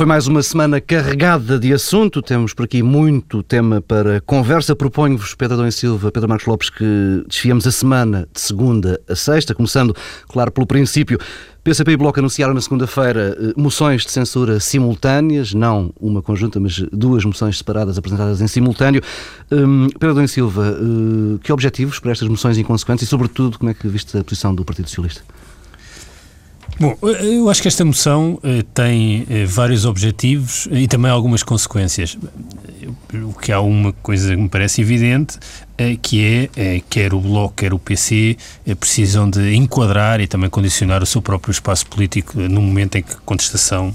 [0.00, 2.22] Foi mais uma semana carregada de assunto.
[2.22, 4.74] Temos por aqui muito tema para conversa.
[4.74, 9.54] Proponho-vos, Pedro Adão Silva, Pedro Marcos Lopes, que desfiamos a semana de segunda a sexta,
[9.54, 9.94] começando,
[10.26, 11.18] claro, pelo princípio.
[11.62, 16.78] PCP e Bloco anunciaram na segunda-feira eh, moções de censura simultâneas, não uma conjunta, mas
[16.90, 19.02] duas moções separadas apresentadas em simultâneo.
[19.52, 23.74] Um, Pedro Adão Silva, uh, que objetivos para estas moções inconsequentes e, sobretudo, como é
[23.74, 25.22] que viste a posição do Partido Socialista?
[26.78, 32.16] Bom, eu acho que esta moção eh, tem eh, vários objetivos e também algumas consequências.
[33.12, 35.38] O que há uma coisa que me parece evidente,
[35.76, 40.26] eh, que é, eh, quer o Bloco, quer o PC, eh, precisam de enquadrar e
[40.26, 43.94] também condicionar o seu próprio espaço político no momento em que a contestação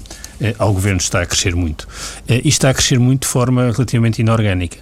[0.58, 1.86] ao governo está a crescer muito.
[2.28, 4.78] E está a crescer muito de forma relativamente inorgânica.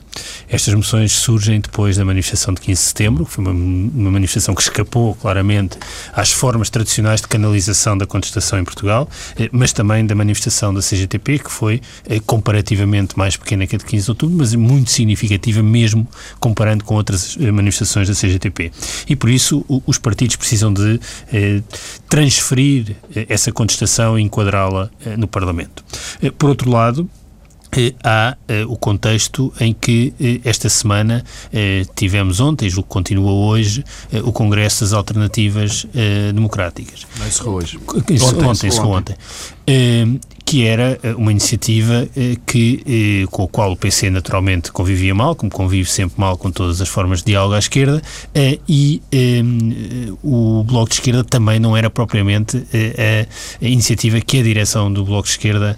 [0.48, 4.54] Estas moções surgem depois da manifestação de 15 de setembro, que foi uma, uma, manifestação
[4.54, 5.78] que escapou claramente
[6.12, 10.80] às formas tradicionais de canalização da contestação em Portugal, eh, mas também da manifestação da
[10.80, 14.90] CGTP, que foi eh, comparativamente mais pequena que a de 15 de outubro, mas muito
[14.90, 16.06] significativa mesmo
[16.38, 18.70] comparando com outras eh, manifestações da CGTP.
[19.08, 21.00] E por isso os partidos precisam de
[22.08, 22.96] transferir
[23.28, 25.43] essa contestação e enquadrá-la no Parlamento.
[26.38, 27.08] Por outro lado,
[28.02, 33.32] há uh, o contexto em que uh, esta semana uh, tivemos ontem, julgo que continua
[33.32, 33.84] hoje,
[34.24, 35.86] o Congresso das Alternativas
[36.32, 37.06] Democráticas.
[37.18, 37.78] Não encerrou hoje.
[37.88, 39.16] Ontem, ontem, ontem.
[39.66, 44.70] ontem que era eh, uma iniciativa eh, que, eh, com a qual o PC naturalmente
[44.70, 48.02] convivia mal, como convive sempre mal com todas as formas de diálogo à esquerda,
[48.68, 49.00] e
[50.22, 52.56] o Bloco de Esquerda também não era propriamente
[53.60, 55.76] a, iniciativa que a direção do Bloco de Esquerda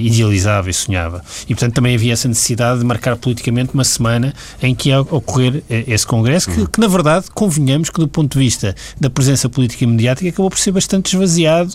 [0.00, 1.24] idealizava e sonhava.
[1.44, 5.62] E, portanto, também havia essa necessidade de marcar politicamente uma semana em que ia ocorrer
[5.68, 9.84] esse Congresso, que, que na verdade, convenhamos que do ponto de vista da presença política
[9.84, 11.74] e mediática acabou por ser bastante esvaziado,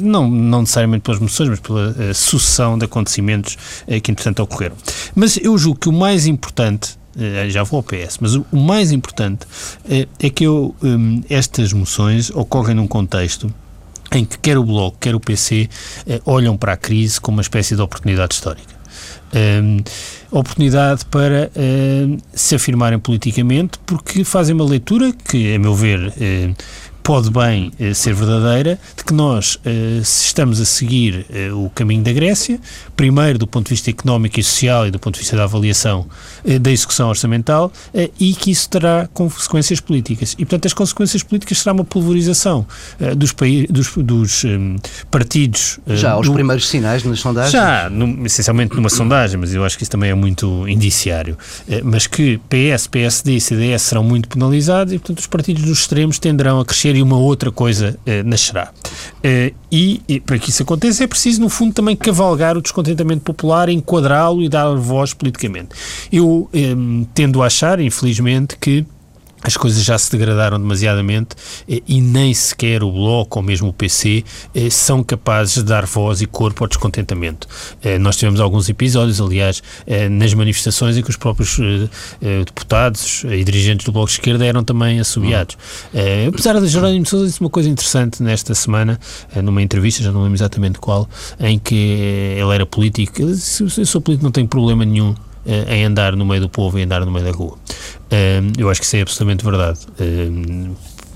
[0.00, 3.56] não, não necessariamente pelas moções, mas pela uh, sucessão de acontecimentos
[3.86, 4.76] uh, que, entretanto, ocorreram.
[5.14, 8.92] Mas eu julgo que o mais importante uh, já vou ao PS, mas o, mais
[8.92, 9.46] importante
[9.88, 13.52] é que eu, um, estas moções ocorrem num contexto
[14.10, 15.70] em que quer o Bloco, quer o PC
[16.26, 18.82] olham para a crise como uma espécie de oportunidade histórica.
[19.34, 19.78] Um,
[20.30, 21.50] oportunidade para
[22.34, 26.12] se afirmarem politicamente, porque fazem uma leitura que, a meu ver,
[27.02, 32.02] pode bem eh, ser verdadeira, de que nós eh, estamos a seguir eh, o caminho
[32.02, 32.60] da Grécia,
[32.96, 36.06] primeiro do ponto de vista económico e social e do ponto de vista da avaliação
[36.60, 37.72] da execução orçamental,
[38.18, 40.34] e que isso terá consequências políticas.
[40.34, 42.66] E, portanto, as consequências políticas será uma pulverização
[43.16, 43.34] dos,
[43.68, 44.76] dos, dos um,
[45.10, 45.78] partidos.
[45.86, 47.52] Já aos primeiros sinais nas sondagens?
[47.52, 51.36] Já, no, essencialmente numa sondagem, mas eu acho que isso também é muito indiciário.
[51.82, 56.18] mas que PS, PSD e CDS serão muito penalizados e, portanto, os partidos dos extremos
[56.18, 58.70] tenderão a crescer e uma outra coisa uh, nascerá.
[59.18, 63.22] Uh, e, e, para que isso aconteça é preciso, no fundo, também cavalgar o descontentamento
[63.22, 65.70] popular, enquadrá-lo e dar voz politicamente.
[66.12, 68.84] Eu um, eh, tendo a achar, infelizmente, que
[69.42, 71.34] as coisas já se degradaram demasiadamente
[71.68, 75.84] eh, e nem sequer o Bloco ou mesmo o PC eh, são capazes de dar
[75.84, 77.48] voz e corpo ao descontentamento.
[77.82, 79.62] Eh, nós tivemos alguns episódios, aliás,
[80.10, 81.58] nas manifestações em que os próprios
[82.44, 85.56] deputados e dirigentes do Bloco de Esquerda eram também assobiados.
[86.28, 88.98] Apesar de Jerónimo Sousa disse uma coisa interessante nesta semana,
[89.42, 91.08] numa entrevista, já não lembro exatamente qual,
[91.40, 93.20] em que ele era político.
[93.20, 95.14] Ele disse, eu sou político, não tenho problema nenhum
[95.46, 97.58] em andar no meio do povo e andar no meio da rua.
[98.58, 99.80] eu acho que isso é absolutamente verdade.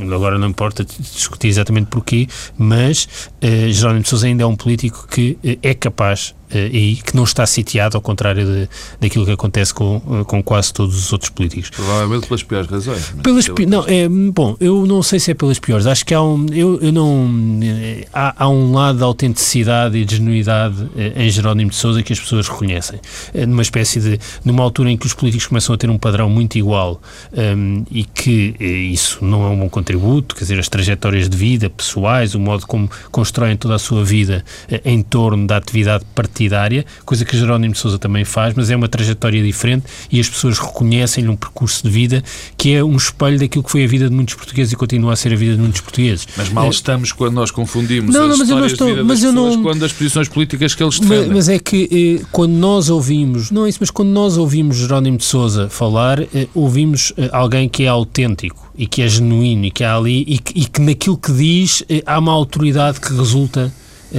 [0.00, 2.28] agora não importa discutir exatamente porquê,
[2.58, 6.96] mas uh, Jerónimo de Sousa ainda é um político que uh, é capaz eh, e
[6.96, 8.68] que não está sitiado, ao contrário de,
[9.00, 11.70] daquilo que acontece com, eh, com quase todos os outros políticos.
[11.70, 13.14] Provavelmente pelas piores razões.
[13.22, 15.86] Pelas pi não, é, bom, eu não sei se é pelas piores.
[15.86, 20.04] Acho que há um, eu, eu não, eh, há, há um lado de autenticidade e
[20.04, 20.76] de genuidade
[21.16, 23.00] em Jerónimo de Sousa que as pessoas reconhecem.
[23.48, 26.56] Numa espécie de, numa altura em que os políticos começam a ter um padrão muito
[26.56, 27.00] igual
[27.32, 31.68] um, e que isso não é um bom contributo, quer dizer, as trajetórias de vida
[31.68, 34.44] pessoais, o modo como constroem toda a sua vida
[34.84, 38.76] em torno da atividade partidária partidária, coisa que Jerónimo de Sousa também faz, mas é
[38.76, 42.22] uma trajetória diferente e as pessoas reconhecem-lhe um percurso de vida
[42.58, 45.16] que é um espelho daquilo que foi a vida de muitos portugueses e continua a
[45.16, 46.28] ser a vida de muitos portugueses.
[46.36, 46.68] Mas mal é.
[46.68, 49.62] estamos quando nós confundimos não, as não, histórias estou, de vida mas das pessoas não,
[49.62, 51.28] quando as posições políticas que eles defendem.
[51.28, 54.76] Mas, mas é que eh, quando nós ouvimos, não é isso, mas quando nós ouvimos
[54.76, 59.64] Jerónimo de Sousa falar, eh, ouvimos eh, alguém que é autêntico e que é genuíno
[59.64, 63.00] e que há ali e que, e que naquilo que diz eh, há uma autoridade
[63.00, 63.72] que resulta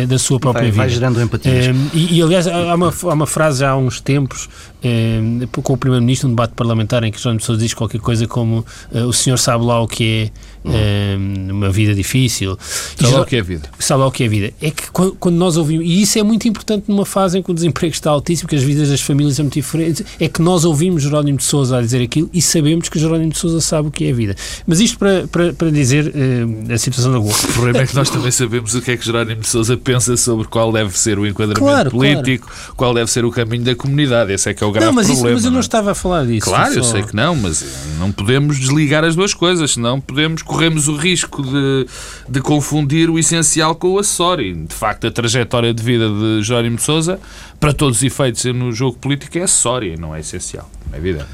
[0.07, 0.84] da sua própria vai, vida.
[0.84, 1.74] Vai gerando empatia.
[1.74, 4.50] Um, e, e, aliás, há uma, há uma frase já há uns tempos
[4.84, 5.19] eh,
[5.63, 9.13] com o Primeiro-Ministro, um debate parlamentar em que de Sousa diz qualquer coisa como o
[9.13, 10.31] senhor sabe lá o que
[10.73, 12.57] é uh, uma vida difícil.
[12.95, 13.69] Sabe lá o que é a vida.
[13.79, 14.53] Sabe lá o que é vida.
[14.61, 17.51] É que quando, quando, nós ouvimos, e isso é muito importante numa fase em que
[17.51, 20.65] o desemprego está altíssimo, que as vidas das famílias são muito diferentes, é que nós
[20.65, 23.91] ouvimos Jerónimo de Sousa a dizer aquilo e sabemos que Jerónimo de Sousa sabe o
[23.91, 24.35] que é a vida.
[24.65, 27.37] Mas isto para, para, para dizer uh, a situação da Globo.
[27.37, 30.15] O problema é que nós também sabemos o que é que Jerónimo de Sousa pensa
[30.17, 32.73] sobre qual deve ser o enquadramento claro, político, claro.
[32.75, 34.33] qual deve ser o caminho da comunidade.
[34.33, 35.29] Esse é que é o grave não, mas problema.
[35.29, 35.61] Isso, mas eu não, é?
[35.61, 36.45] estava a falar disso.
[36.45, 36.79] Claro, só...
[36.79, 37.65] eu sei que não, mas
[37.99, 41.86] não podemos desligar as duas coisas, senão podemos, corremos o risco de,
[42.27, 44.65] de confundir o essencial com o acessório.
[44.65, 47.19] De facto, a trajetória de vida de Jerónimo de Sousa,
[47.59, 50.68] para todos os efeitos no jogo político, é acessória, não é essencial.
[50.92, 51.27] É evidente.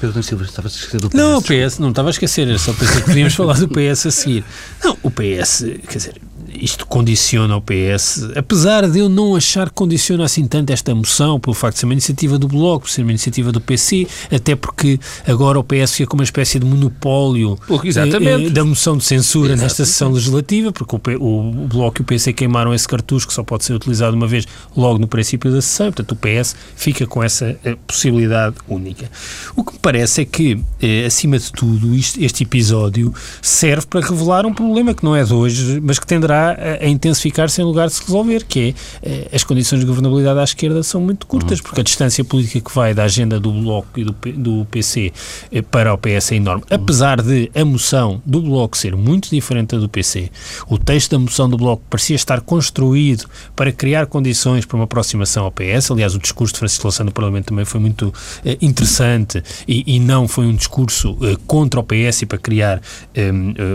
[0.00, 1.14] Pedro Silva, estava a esquecer do PS.
[1.14, 4.10] Não, o PS, não estava a esquecer, só pensei que podíamos falar do PS a
[4.10, 4.44] seguir.
[4.82, 6.14] Não, o PS, quer dizer,
[6.54, 11.38] isto condiciona o PS, apesar de eu não achar que condiciona assim tanto esta moção,
[11.38, 14.56] pelo facto de ser uma iniciativa do Bloco, por ser uma iniciativa do PC, até
[14.56, 19.48] porque agora o PS fica com uma espécie de monopólio eh, da moção de censura
[19.48, 19.62] Exatamente.
[19.62, 23.34] nesta sessão legislativa, porque o, o, o, Bloco e o PC queimaram esse cartucho que
[23.34, 24.46] só pode ser utilizado uma vez
[24.76, 29.10] logo no princípio da sessão, portanto o PS fica com essa eh, possibilidade única.
[29.56, 33.12] O que me parece é que, eh, acima de tudo, isto, este episódio
[33.42, 37.60] serve para revelar um problema que não é de hoje, mas que tenderá a, intensificar-se
[37.60, 41.00] em lugar de se resolver, que é eh, as condições de governabilidade à esquerda são
[41.00, 44.64] muito curtas, porque a distância política que vai da agenda do Bloco e do, do
[44.70, 45.12] PC
[45.52, 46.64] eh, para o PS é enorme.
[46.70, 50.30] Apesar de a moção do Bloco ser muito diferente da do PC,
[50.68, 55.44] o texto da moção do Bloco parecia estar construído para criar condições para uma aproximação
[55.44, 55.90] ao PS.
[55.90, 58.12] Aliás, o discurso de Francisco Louçã no Parlamento também foi muito
[58.44, 62.80] eh, interessante e, e, não foi um discurso contra o PS e para criar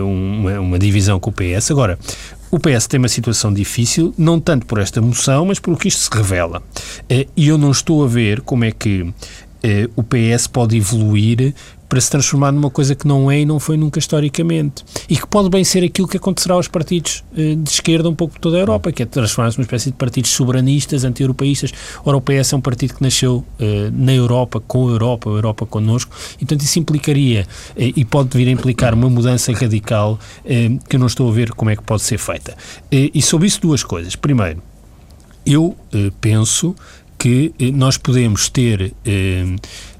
[0.02, 1.70] uma, uma divisão com o PS.
[1.70, 1.98] Agora,
[2.54, 5.88] o PS tem uma situação difícil, não tanto por esta moção, mas por o que
[5.88, 6.62] isto se revela.
[7.08, 9.12] Eh, e eu não estou a ver como é que
[9.60, 11.52] eh, o PS pode evoluir
[11.94, 14.84] para se transformar numa coisa que não é e não foi nunca historicamente.
[15.08, 18.34] E que pode bem ser aquilo que acontecerá aos partidos eh, de esquerda um pouco
[18.34, 21.70] por toda a Europa, que é transformar-se numa espécie de partidos soberanistas, anti-europeístas.
[22.04, 25.34] Ora, o PS é um partido que nasceu eh, na Europa, com a Europa, a
[25.34, 27.46] Europa connosco, e portanto isso implicaria,
[27.76, 30.18] eh, e pode vir a implicar uma mudança radical
[30.88, 32.56] que eu não estou a ver como é que pode ser feita.
[32.90, 34.16] E sobre isso duas coisas.
[34.16, 34.60] Primeiro,
[35.46, 35.76] eu
[36.20, 36.74] penso
[37.16, 38.92] que nós podemos ter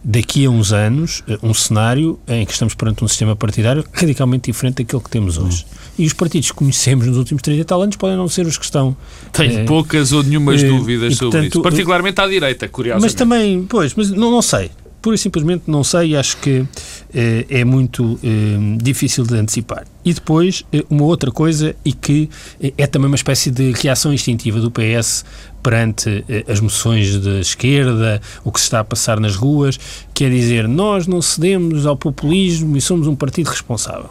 [0.05, 4.53] daqui a uns anos eh, um cenário em que estamos perante um sistema partidário radicalmente
[4.53, 5.65] diferente daquele que temos hoje.
[5.65, 5.79] Hum.
[5.99, 8.59] E os partidos que conhecemos nos últimos 30 e tal anos podem não ser os
[8.59, 8.95] que estão.
[9.33, 11.62] Tenho é, poucas ou nenhumas é, dúvidas e, sobre portanto, isso.
[11.62, 13.05] Particularmente à direita, curiosamente.
[13.05, 14.71] Mas também, pois, mas não, não sei.
[15.05, 16.65] Pura e simplesmente não sei e acho que
[17.12, 19.85] eh, é muito eh, difícil de antecipar.
[20.03, 22.31] E depois, eh, uma outra coisa, e que
[22.79, 25.23] é também uma espécie de reação instintiva do PS
[25.62, 29.79] perante as moções de esquerda, o que se está a passar nas ruas,
[30.15, 34.09] que é dizer nós não cedemos ao populismo e somos um partido responsável.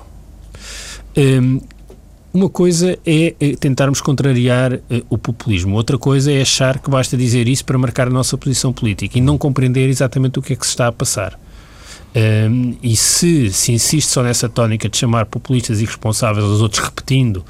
[1.17, 1.59] Um,
[2.33, 7.47] uma coisa é tentarmos contrariar uh, o populismo, outra coisa é achar que basta dizer
[7.47, 10.65] isso para marcar a nossa posição política e não compreender exatamente o que é que
[10.65, 11.39] se está a passar.
[12.15, 16.83] Um, e se se insiste só nessa tónica de chamar populistas e responsáveis aos outros,
[16.83, 17.43] repetindo uh,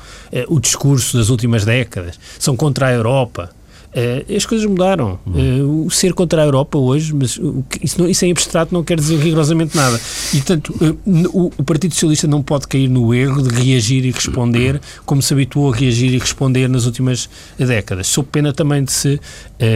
[0.53, 3.51] o discurso das últimas décadas, são contra a Europa,
[3.94, 5.19] Uh, as coisas mudaram.
[5.28, 7.40] Uh, o ser contra a Europa hoje, mas
[7.81, 10.00] isso, não, isso em abstrato não quer dizer rigorosamente nada.
[10.33, 14.12] E, portanto, uh, o, o, Partido Socialista não pode cair no erro de reagir e
[14.12, 18.92] responder como se habituou a reagir e responder nas últimas décadas, sob pena também de
[18.92, 19.19] se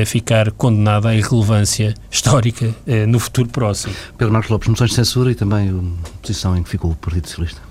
[0.06, 2.74] ficar condenado à irrelevância histórica
[3.08, 3.94] no futuro próximo.
[4.18, 7.28] Pedro Marcos Lopes, moções de censura e também a posição em que ficou o Partido
[7.28, 7.62] Socialista.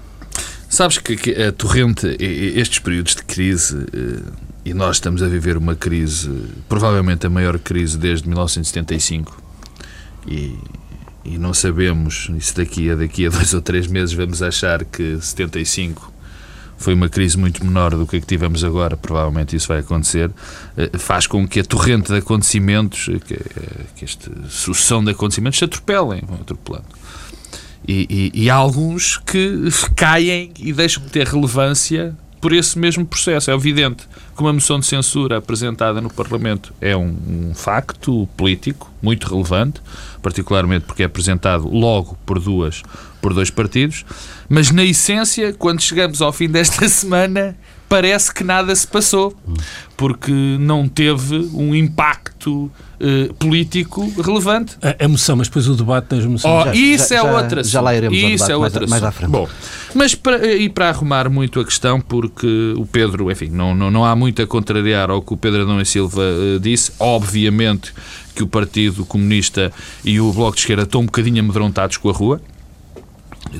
[0.69, 3.77] Sabes que, que a torrente, estes períodos de crise
[4.67, 6.29] e nós estamos a viver uma crise,
[6.69, 9.41] provavelmente a maior crise desde 1975,
[10.27, 10.59] e,
[11.25, 15.21] e não sabemos, se daqui a, daqui a dois ou três meses vamos achar que
[15.21, 16.13] 75
[16.77, 20.33] foi uma crise muito menor do que a que tivemos agora, provavelmente isso vai acontecer,
[20.77, 25.61] eh, faz com que a torrente de acontecimentos, que, eh, que esta sucessão de acontecimentos
[25.61, 26.87] se atropelem, vão atropelando.
[27.87, 33.05] E, e, e há alguns que caem e deixam de ter relevância por esse mesmo
[33.05, 33.51] processo.
[33.51, 38.93] É evidente que uma moção de censura apresentada no Parlamento é um, um, facto político
[39.03, 39.81] muito relevante,
[40.23, 42.83] particularmente porque é apresentado logo por duas
[43.21, 44.05] por dois partidos,
[44.49, 47.57] mas na essência, quando chegamos ao fim desta semana,
[47.89, 49.35] parece que nada se passou,
[49.97, 54.77] porque não teve um impacto uh, político relevante.
[54.83, 56.55] A, a moção, mas depois o debate das moções.
[56.55, 58.81] Oh, já, isso já, é já, outra Já lá iremos isso ao debate é outra
[58.81, 59.31] mais, mais à frente.
[59.31, 59.49] Bom,
[59.95, 64.05] mas para, e para arrumar muito a questão, porque o Pedro, enfim, não, não, não
[64.05, 66.93] há muito a contrariar ao que o Pedro Adão e Silva uh, disse.
[66.99, 67.93] Obviamente
[68.35, 69.73] que o Partido Comunista
[70.05, 72.41] e o Bloco de Esquerda estão um bocadinho amedrontados com a rua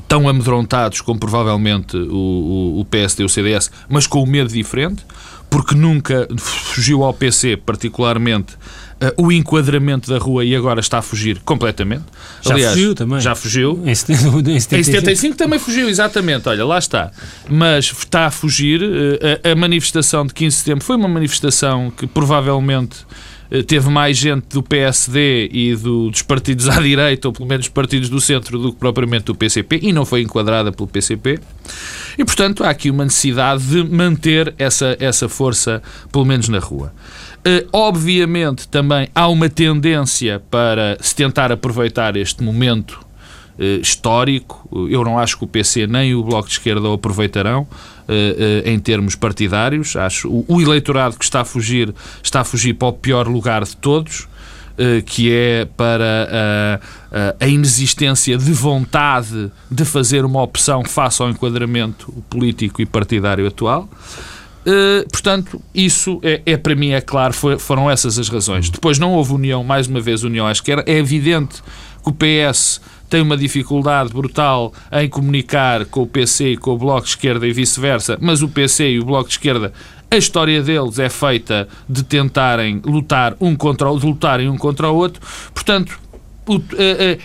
[0.07, 4.51] tão amedrontados como provavelmente o, o, o PSD e o CDS, mas com um medo
[4.51, 5.05] diferente,
[5.49, 8.55] porque nunca fugiu ao PC, particularmente,
[9.01, 12.03] uh, o enquadramento da rua e agora está a fugir completamente.
[12.41, 13.19] Já Aliás, fugiu também.
[13.21, 13.81] Já fugiu.
[13.85, 14.47] Em 75.
[14.77, 16.49] Em 75 também fugiu, exatamente.
[16.49, 17.11] Olha, lá está.
[17.49, 18.81] Mas está a fugir.
[18.81, 23.05] Uh, a, a manifestação de 15 de setembro foi uma manifestação que provavelmente
[23.65, 28.09] teve mais gente do PSD e do, dos partidos à direita, ou pelo menos partidos
[28.09, 31.39] do centro, do que propriamente do PCP, e não foi enquadrada pelo PCP.
[32.17, 36.93] E, portanto, há aqui uma necessidade de manter essa, essa força, pelo menos na rua.
[37.39, 43.06] Uh, obviamente, também há uma tendência para se tentar aproveitar este momento
[43.81, 44.67] histórico.
[44.89, 47.67] Eu não acho que o PC nem o Bloco de Esquerda o aproveitarão.
[48.07, 49.97] Uh, uh, em termos partidários.
[49.97, 53.65] Acho o, o, eleitorado que está a fugir está a fugir para o pior lugar
[53.65, 54.29] de todos,
[55.07, 56.79] que é para
[57.39, 63.89] a inexistência de vontade de fazer uma opção face ao enquadramento político e partidário atual.
[65.11, 68.69] portanto, isso é, é, para mim, é claro, foi, foram essas as razões.
[68.69, 70.83] Depois não houve união, mais uma vez, união à esquerda.
[70.85, 71.61] É evidente
[72.03, 76.77] que o PS tem uma dificuldade brutal em comunicar com o PC e com o
[76.77, 79.73] Bloco de Esquerda e vice-versa, mas o PC e o Bloco de Esquerda
[80.09, 84.89] a história deles é feita de tentarem lutar um contra o, de lutarem um contra
[84.89, 85.21] o outro.
[85.53, 85.99] Portanto,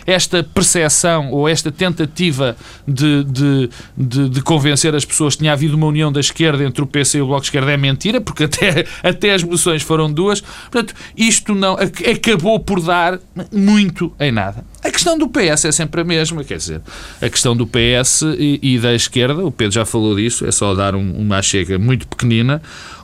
[0.06, 5.76] esta percepção ou esta tentativa de, de, de, de, convencer as pessoas que tinha havido
[5.76, 8.44] uma união da esquerda entre o PC e o Bloco de Esquerda é mentira, porque
[8.44, 10.40] até, até as moções foram duas.
[10.40, 13.18] Portanto, isto não acabou por dar
[13.52, 14.64] muito em nada.
[14.82, 16.80] A questão do PS é sempre a mesma, quer dizer,
[17.20, 20.74] a questão do PS e, e da esquerda, o Pedro já falou disso, é só
[20.74, 22.60] dar um, uma chega muito pequenina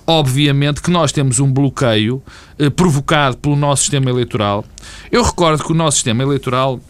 [0.08, 2.22] obviamente que nós temos um bloqueio
[2.58, 4.64] eh, provocado pelo nosso sistema eleitoral.
[5.12, 6.80] Eu recordo que o nosso sistema eleitoral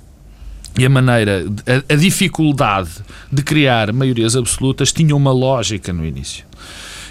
[0.79, 2.91] e a maneira, a, a dificuldade
[3.33, 6.47] de criar maiorias absolutas tinha uma lógica no início.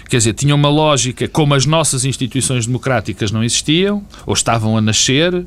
[0.08, 4.80] Quer dizer, tinha uma lógica como as nossas instituições democráticas não existiam, ou estavam a
[4.80, 5.34] nascer.
[5.34, 5.46] Uh,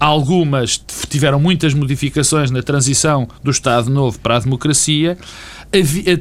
[0.00, 5.18] algumas tiveram muitas modificações na transição do Estado Novo para a democracia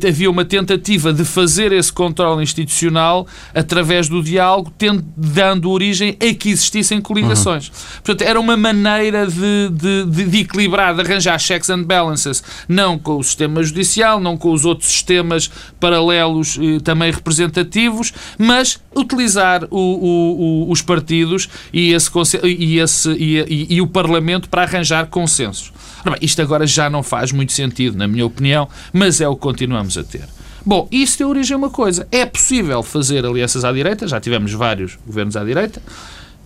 [0.07, 6.33] havia uma tentativa de fazer esse controle institucional através do diálogo, tendo, dando origem a
[6.33, 7.67] que existissem coligações.
[7.67, 7.73] Uhum.
[8.03, 13.17] Portanto, era uma maneira de, de, de, equilibrar, de arranjar checks and balances, não com
[13.17, 19.77] o sistema judicial, não com os outros sistemas paralelos eh, também representativos, mas utilizar o,
[19.77, 22.09] o, o, os partidos e, esse,
[22.43, 25.71] e, esse, e, e o Parlamento para arranjar consensos.
[26.01, 29.35] Ora bem, isto agora já não faz muito sentido, na minha opinião, mas é o
[29.35, 30.27] que continuamos a ter.
[30.65, 32.07] Bom, isso deu origem a uma coisa.
[32.11, 35.81] É possível fazer alianças à direita, já tivemos vários governos à direita.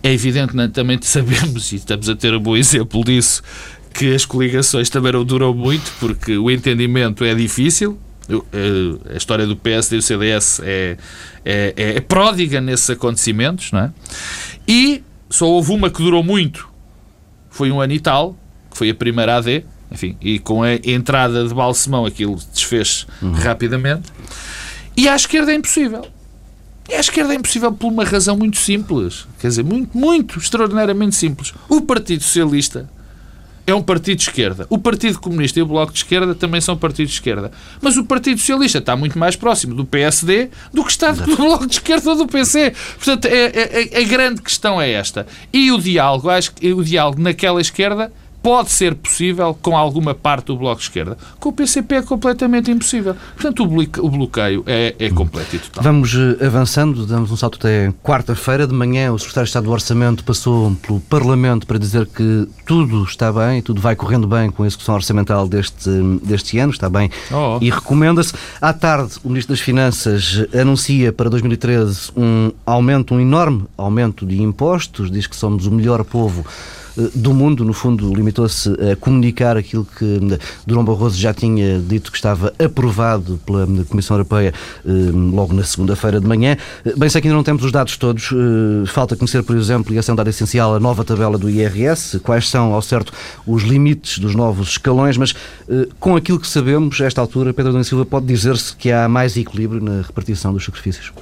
[0.02, 3.42] É evidente, também sabemos, e estamos a ter um bom exemplo disso,
[3.92, 7.98] que as coligações também não duram muito, porque o entendimento é difícil.
[8.28, 10.96] Eh, a história do PSD e do CDS é,
[11.44, 13.92] é, é, é pródiga nesses acontecimentos, não é?
[14.66, 16.68] E só houve uma que durou muito,
[17.50, 18.36] foi um ano e tal,
[18.76, 23.32] que foi a primeira AD, enfim, e com a entrada de Balsemão aquilo desfez uhum.
[23.32, 24.12] rapidamente.
[24.94, 26.06] E à esquerda é impossível.
[26.88, 29.26] E à esquerda é impossível por uma razão muito simples.
[29.40, 31.54] Quer dizer, muito, muito, extraordinariamente simples.
[31.68, 32.88] O Partido Socialista
[33.66, 34.66] é um partido de esquerda.
[34.70, 37.50] O Partido Comunista e o Bloco de Esquerda também são partidos de esquerda.
[37.80, 41.66] Mas o Partido Socialista está muito mais próximo do PSD do que está do Bloco
[41.66, 42.72] de Esquerda ou do PC.
[42.96, 45.26] Portanto, é, é, é, a grande questão é esta.
[45.52, 48.12] E o diálogo, acho que o diálogo naquela esquerda
[48.46, 51.18] pode ser possível com alguma parte do Bloco de Esquerda.
[51.40, 53.16] Com o PCP é completamente impossível.
[53.34, 55.82] Portanto, o bloqueio é, é completo e total.
[55.82, 58.64] Vamos eh, avançando, damos um salto até quarta-feira.
[58.64, 63.02] De manhã, o Secretário de Estado do Orçamento passou pelo Parlamento para dizer que tudo
[63.02, 65.90] está bem, tudo vai correndo bem com a execução orçamental deste,
[66.22, 67.58] deste ano, está bem oh.
[67.60, 68.32] e recomenda-se.
[68.60, 74.40] À tarde, o Ministro das Finanças anuncia para 2013 um aumento, um enorme aumento de
[74.40, 76.46] impostos, diz que somos o melhor povo
[77.14, 82.10] do mundo, no fundo, limitou-se a comunicar aquilo que eh, Durão Barroso já tinha dito
[82.10, 84.52] que estava aprovado pela eh, Comissão Europeia
[84.84, 86.56] logo na segunda-feira de manhã.
[86.96, 88.30] Bem, sei que ainda não temos os dados todos.
[88.86, 92.18] Falta conhecer, por exemplo, e essa é um dado essencial, a nova tabela do IRS,
[92.20, 93.12] quais são, ao certo,
[93.46, 95.34] os limites dos novos escalões, mas
[95.98, 99.36] com aquilo que sabemos, a esta altura, Pedro Dona Silva pode dizer-se que há mais
[99.36, 101.12] equilíbrio na repartição dos sacrifícios.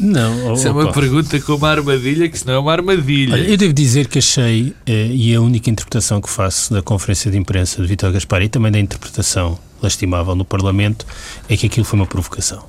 [0.00, 3.34] Não, Isso é uma pergunta com uma armadilha que se não é uma armadilha.
[3.34, 7.30] Olha, eu devo dizer que achei, eh, e a única interpretação que faço da conferência
[7.30, 11.06] de imprensa de Vitor Gaspar e também da interpretação lastimável no Parlamento
[11.48, 12.64] é que aquilo foi uma provocação.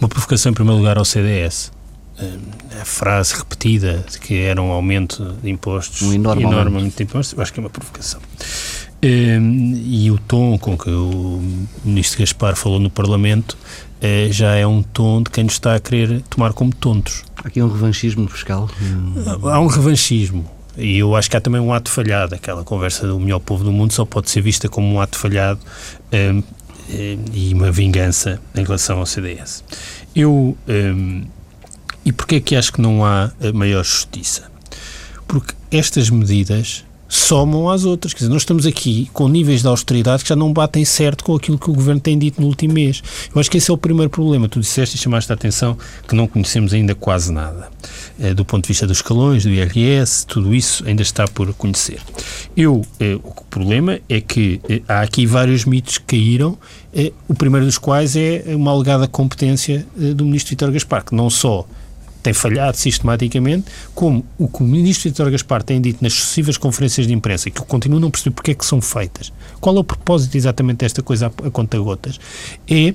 [0.00, 1.70] Uma provocação, em primeiro lugar, ao CDS.
[2.18, 6.96] Eh, a frase repetida de que era um aumento de impostos, um enorme, enorme aumento
[6.96, 8.20] de impostos, eu acho que é uma provocação.
[9.00, 9.38] Eh,
[9.84, 11.40] e o tom com que o
[11.84, 13.56] ministro Gaspar falou no Parlamento
[14.02, 17.22] é, já é um tom de quem nos está a querer tomar como tontos.
[17.36, 18.68] Há aqui um revanchismo fiscal?
[19.44, 20.50] Há um revanchismo.
[20.76, 22.34] E eu acho que há também um ato falhado.
[22.34, 25.60] Aquela conversa do melhor povo do mundo só pode ser vista como um ato falhado
[26.12, 26.42] um,
[27.32, 29.62] e uma vingança em relação ao CDS.
[30.16, 30.56] Eu.
[30.68, 31.24] Um,
[32.04, 34.50] e porquê é que acho que não há maior justiça?
[35.28, 38.14] Porque estas medidas somam às outras.
[38.14, 41.36] Quer dizer, nós estamos aqui com níveis de austeridade que já não batem certo com
[41.36, 43.02] aquilo que o Governo tem dito no último mês.
[43.34, 44.48] Eu acho que esse é o primeiro problema.
[44.48, 45.76] Tu disseste e chamaste a atenção
[46.08, 47.68] que não conhecemos ainda quase nada.
[48.18, 52.00] É, do ponto de vista dos escalões, do IRS, tudo isso ainda está por conhecer.
[52.56, 56.56] Eu, é, o problema é que é, há aqui vários mitos que caíram,
[57.28, 61.66] o primeiro dos quais é uma alegada competência do Ministro Vitor Gaspar, que não só
[62.22, 67.06] tem falhado sistematicamente, como o que o ministro Vitor Gaspar tem dito nas sucessivas conferências
[67.06, 69.80] de imprensa, que eu continuo a não perceber porque é que são feitas, qual é
[69.80, 72.18] o propósito exatamente desta coisa a, a conta-gotas,
[72.68, 72.94] é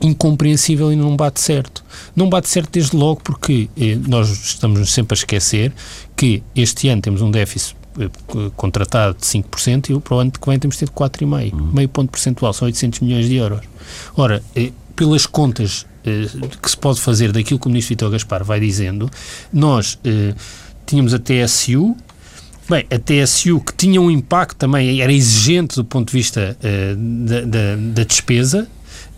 [0.00, 1.84] incompreensível e não bate certo.
[2.14, 5.72] Não bate certo desde logo porque eh, nós estamos sempre a esquecer
[6.14, 8.10] que este ano temos um déficit eh,
[8.56, 11.72] contratado de 5% e para o ano que vem temos de ter 4,5%, uhum.
[11.72, 13.60] meio ponto percentual, são 800 milhões de euros.
[14.16, 15.86] Ora, eh, pelas contas
[16.62, 19.10] que se pode fazer daquilo que o Ministro Vitor Gaspar vai dizendo,
[19.52, 20.34] nós eh,
[20.86, 21.96] tínhamos a TSU,
[22.68, 26.96] Bem, a TSU que tinha um impacto também, era exigente do ponto de vista uh,
[27.24, 28.66] da, da, da, despesa,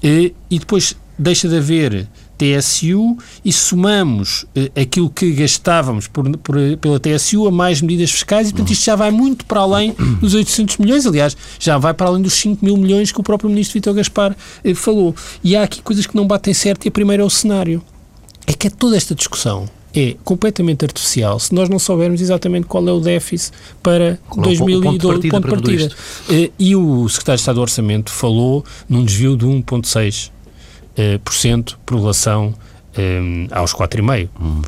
[0.04, 2.06] uh, e depois deixa de haver
[2.38, 8.48] TSU e somamos uh, aquilo que gastávamos por, por, pela TSU a mais medidas fiscais
[8.48, 12.06] e, portanto, isto já vai muito para além dos 800 milhões, aliás, já vai para
[12.06, 15.14] além dos 5 mil milhões que o próprio Ministro Vitor Gaspar uh, falou.
[15.42, 17.82] E há aqui coisas que não batem certo e a primeira é o cenário.
[18.46, 22.86] É que é toda esta discussão é completamente artificial se nós não soubermos exatamente qual
[22.86, 25.40] é o déficit para qual 2012, é ponto de partida.
[25.40, 25.94] Ponto de partida.
[26.28, 30.30] Uh, e o Secretário de Estado do Orçamento falou num desvio de 1,6%
[30.98, 32.54] uh, por, cento por relação
[32.98, 34.28] um, aos 4,5%.
[34.40, 34.62] Hum.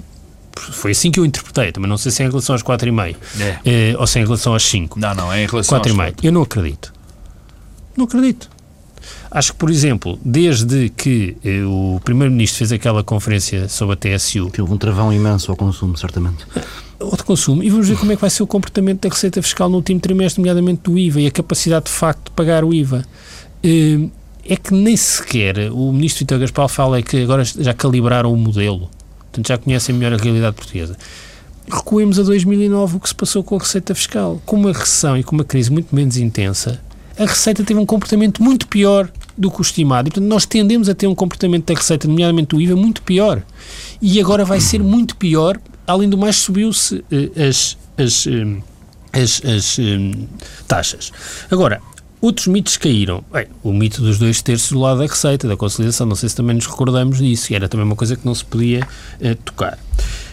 [0.57, 3.17] Foi assim que eu interpretei, também não sei se é em relação aos 4,5%
[3.65, 3.95] é.
[3.95, 4.91] uh, ou se é em relação aos 5%.
[4.97, 6.15] Não, não, é em relação 4 aos 4,5%.
[6.25, 6.93] Eu não acredito.
[7.97, 8.51] Não acredito.
[9.31, 14.51] Acho que, por exemplo, desde que eh, o Primeiro-Ministro fez aquela conferência sobre a TSU.
[14.51, 16.45] Que houve um travão imenso ao consumo, certamente.
[16.99, 17.63] Outro consumo.
[17.63, 20.01] E vamos ver como é que vai ser o comportamento da Receita Fiscal no último
[20.01, 23.05] trimestre, nomeadamente do IVA e a capacidade de facto de pagar o IVA.
[23.63, 24.09] Eh,
[24.45, 28.91] é que nem sequer o Ministro Vitor Gaspar fala que agora já calibraram o modelo.
[29.19, 30.97] Portanto, já conhecem melhor a realidade portuguesa
[31.71, 34.43] recuemos a 2009 o que se passou com a receita fiscal.
[34.45, 36.81] Com uma recessão e com uma crise muito menos intensa,
[37.19, 40.09] a receita teve um comportamento muito pior do que o estimado.
[40.09, 43.43] E, portanto, nós tendemos a ter um comportamento da receita, nomeadamente do IVA, muito pior.
[44.03, 45.59] E agora vai ser muito pior.
[45.87, 47.05] Além do mais, subiu-se uh,
[47.49, 48.63] as, as, uh,
[49.13, 50.29] as, as uh,
[50.67, 51.13] taxas.
[51.51, 51.81] Agora,
[52.21, 53.25] outros mitos caíram.
[53.33, 56.37] Bem, o mito dos dois terços do lado da receita, da consolidação, não sei se
[56.37, 58.87] também nos recordamos disso, era também uma coisa que não se podia
[59.45, 59.79] tocar.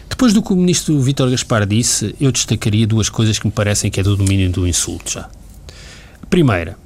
[0.09, 3.91] Depois do que o ministro Vítor Gaspar disse, eu destacaria duas coisas que me parecem
[3.91, 5.29] que é do domínio do insulto já.
[6.29, 6.77] Primeira,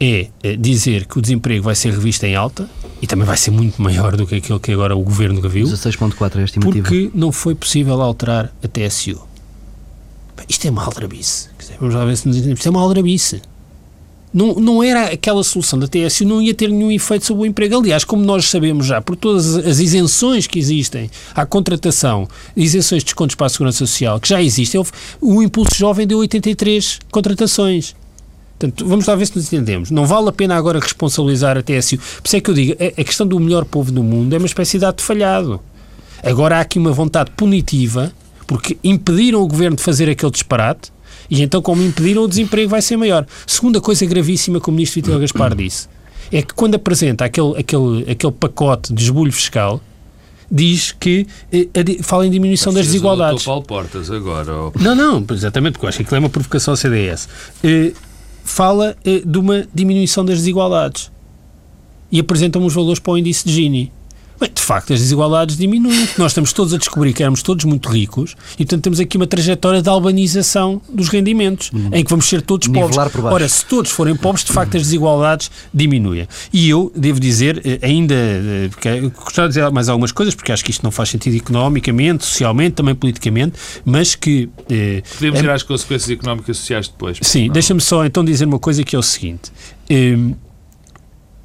[0.00, 2.68] é dizer que o desemprego vai ser revisto em alta
[3.02, 5.66] e também vai ser muito maior do que aquilo que agora o governo viu.
[5.66, 6.88] 16,4 é a estimativa.
[6.88, 9.20] Porque não foi possível alterar a TSU.
[10.48, 11.48] Isto é uma aldrabice.
[11.80, 12.60] Vamos lá ver se nos entendemos.
[12.60, 13.42] Isto é uma aldrabice.
[14.32, 17.78] Não, não era aquela solução da TSU, não ia ter nenhum efeito sobre o emprego.
[17.78, 23.06] Aliás, como nós sabemos já, por todas as isenções que existem à contratação, isenções de
[23.06, 24.82] descontos para a Segurança Social, que já existem,
[25.20, 27.94] o Impulso Jovem deu 83 contratações.
[28.58, 29.90] Portanto, vamos lá ver se nos entendemos.
[29.90, 31.96] Não vale a pena agora responsabilizar a TSU.
[31.96, 34.46] Por isso é que eu digo, a questão do melhor povo do mundo é uma
[34.46, 35.60] espécie de ato falhado.
[36.22, 38.12] Agora há aqui uma vontade punitiva,
[38.48, 40.90] porque impediram o governo de fazer aquele disparate,
[41.30, 43.26] e então, como impediram, o desemprego vai ser maior.
[43.46, 45.88] Segunda coisa gravíssima que o ministro Vitor Gaspar disse,
[46.32, 49.80] é que quando apresenta aquele, aquele, aquele pacote de esbulho fiscal,
[50.50, 51.68] diz que eh,
[52.02, 53.44] fala em diminuição das desigualdades.
[53.44, 54.52] Paulo Portas agora.
[54.52, 54.72] Ou...
[54.80, 57.28] Não, não, exatamente, porque eu acho que aquilo é uma provocação ao CDS.
[57.62, 57.92] Eh,
[58.44, 61.10] fala eh, de uma diminuição das desigualdades
[62.10, 63.92] e apresentam os valores para o índice de Gini.
[64.40, 66.08] Bem, de facto, as desigualdades diminuem.
[66.16, 69.26] Nós estamos todos a descobrir que éramos todos muito ricos e, portanto, temos aqui uma
[69.26, 71.90] trajetória de albanização dos rendimentos, uhum.
[71.92, 73.32] em que vamos ser todos Nivelar pobres.
[73.32, 76.28] Ora, se todos forem pobres, de facto, as desigualdades diminuem.
[76.52, 80.52] E eu devo dizer, eh, ainda, eh, porque gostava de dizer mais algumas coisas, porque
[80.52, 84.48] acho que isto não faz sentido economicamente, socialmente, também politicamente, mas que.
[84.70, 87.18] Eh, Podemos é, ir às consequências económicas e sociais depois.
[87.22, 89.50] Sim, deixa-me só então dizer uma coisa que é o seguinte.
[89.90, 90.16] Eh,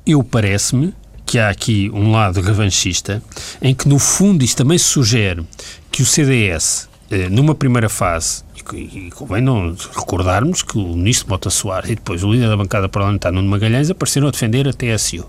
[0.05, 0.93] eu parece-me
[1.25, 3.21] que há aqui um lado revanchista,
[3.61, 5.45] em que, no fundo, isto também sugere
[5.91, 11.49] que o CDS, eh, numa primeira fase, e, convém não recordarmos que o ministro Mota
[11.49, 15.25] Soares e depois o líder da bancada parlamentar, Nuno Magalhães, apareceram a defender a TSU.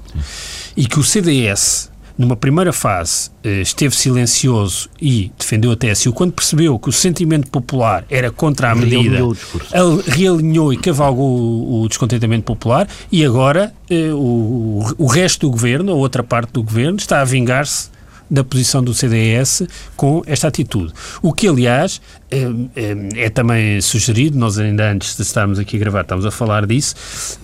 [0.77, 6.13] E que o CDS numa primeira fase, eh, esteve silencioso e defendeu a TSU.
[6.13, 11.89] Quando percebeu que o sentimento popular era contra a medida, ele realinhou e cavalgou o
[11.89, 16.97] descontentamento popular e agora eh, o, o resto do governo, a outra parte do governo,
[16.99, 17.94] está a vingar-se
[18.31, 19.63] da posição do CDS
[19.97, 20.93] com esta atitude.
[21.23, 22.43] O que, aliás, é,
[22.75, 26.67] é, é, também sugerido, nós ainda antes de estarmos aqui a gravar, estamos a falar
[26.67, 26.95] disso,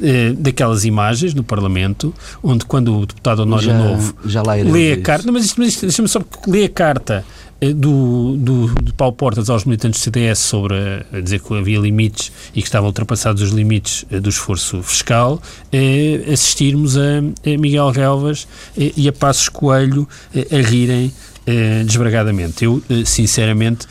[0.02, 5.30] é, daquelas imagens no Parlamento, onde quando o deputado Honório Novo já lê a carta,
[5.30, 7.24] mas, isto, mas isto, deixa-me só lê a carta
[7.68, 11.78] do, do, do Paulo Portas aos militantes do CDS sobre a, a, dizer que havia
[11.78, 17.20] limites e que estavam ultrapassados os limites eh, do esforço fiscal, eh, assistirmos a,
[17.58, 18.46] Miguel Relvas
[18.76, 21.12] eh, e a Passos Coelho eh, a rirem
[21.46, 22.64] eh, desbragadamente.
[22.64, 23.86] Eu, sinceramente,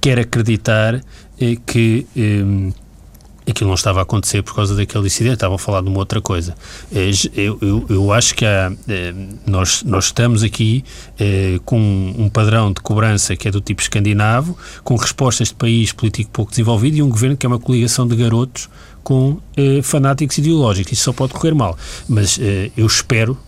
[0.00, 1.00] quero acreditar
[1.66, 2.06] que
[3.50, 6.20] aquilo não estava a acontecer por causa daquele incidente, estavam a falar de uma outra
[6.20, 6.54] coisa.
[6.92, 9.14] Eh, eu, eu, eu acho que há, eh,
[9.46, 10.84] nós, nós estamos aqui
[11.18, 11.78] eh, com
[12.16, 16.50] um padrão de cobrança que é do tipo escandinavo, com respostas de país político pouco
[16.50, 18.68] desenvolvido e um governo que é uma coligação de garotos
[19.02, 19.38] com
[19.82, 20.92] fanáticos ideológicos.
[20.92, 21.78] Isso só pode correr mal.
[22.06, 22.38] Mas
[22.76, 23.38] eu espero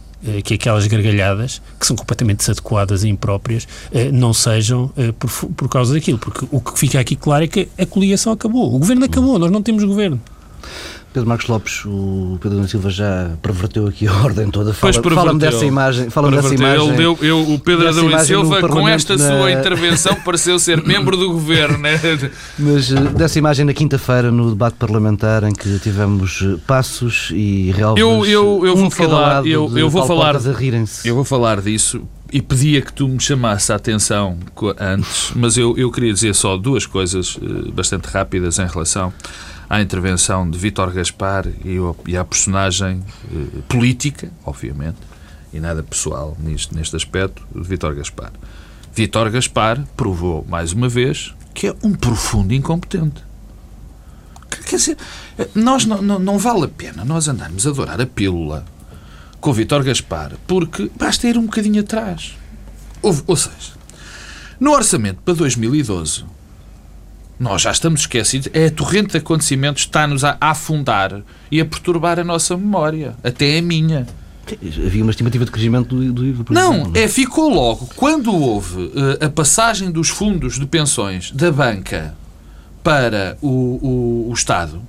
[0.45, 5.69] que aquelas gargalhadas, que são completamente desadequadas e impróprias, eh, não sejam eh, por, por
[5.69, 6.19] causa daquilo.
[6.19, 8.75] Porque o que fica aqui claro é que a coligação acabou.
[8.75, 10.21] O governo acabou, nós não temos governo.
[11.13, 14.73] Pedro Marcos Lopes, o Pedro da Silva já perverteu aqui a ordem toda.
[14.73, 16.09] Fala, fala-me dessa imagem.
[16.09, 16.89] Fala dessa imagem.
[16.89, 19.27] Ele deu, eu, o Pedro Adão Silva, com esta na...
[19.27, 21.79] sua intervenção, pareceu ser membro do governo.
[21.79, 21.99] Né?
[22.59, 27.73] Mas eh, dessa imagem na quinta-feira, no debate parlamentar, em que tivemos eh, passos e
[27.73, 28.01] realmente.
[28.01, 29.47] Eu, eu, eu um vou falar.
[29.47, 30.37] Eu, eu vou falar.
[31.05, 34.39] Eu vou falar disso e pedia que tu me chamasses a atenção
[34.79, 39.13] antes, mas eu, eu queria dizer só duas coisas eh, bastante rápidas em relação
[39.71, 41.77] à intervenção de Vítor Gaspar e,
[42.09, 44.99] e à personagem eh, política, obviamente,
[45.53, 48.33] e nada pessoal nisto, neste aspecto, de Vítor Gaspar.
[48.93, 53.23] Vítor Gaspar provou, mais uma vez, que é um profundo incompetente.
[54.69, 54.97] Quer dizer,
[55.55, 58.65] nós não, não, não vale a pena nós andarmos a adorar a pílula
[59.41, 62.37] com o Vítor Gaspar, porque basta ir um bocadinho atrás.
[63.01, 63.73] Ou, ou seja,
[64.59, 66.25] no orçamento para 2012,
[67.41, 68.51] nós já estamos esquecidos.
[68.53, 73.17] É a torrente de acontecimentos que está-nos a afundar e a perturbar a nossa memória.
[73.25, 74.07] Até a minha.
[74.87, 76.99] Havia uma estimativa de crescimento do, do IVA, por Não, exemplo.
[76.99, 77.89] é, ficou logo.
[77.97, 82.15] Quando houve uh, a passagem dos fundos de pensões da banca
[82.85, 84.83] para o, o, o Estado,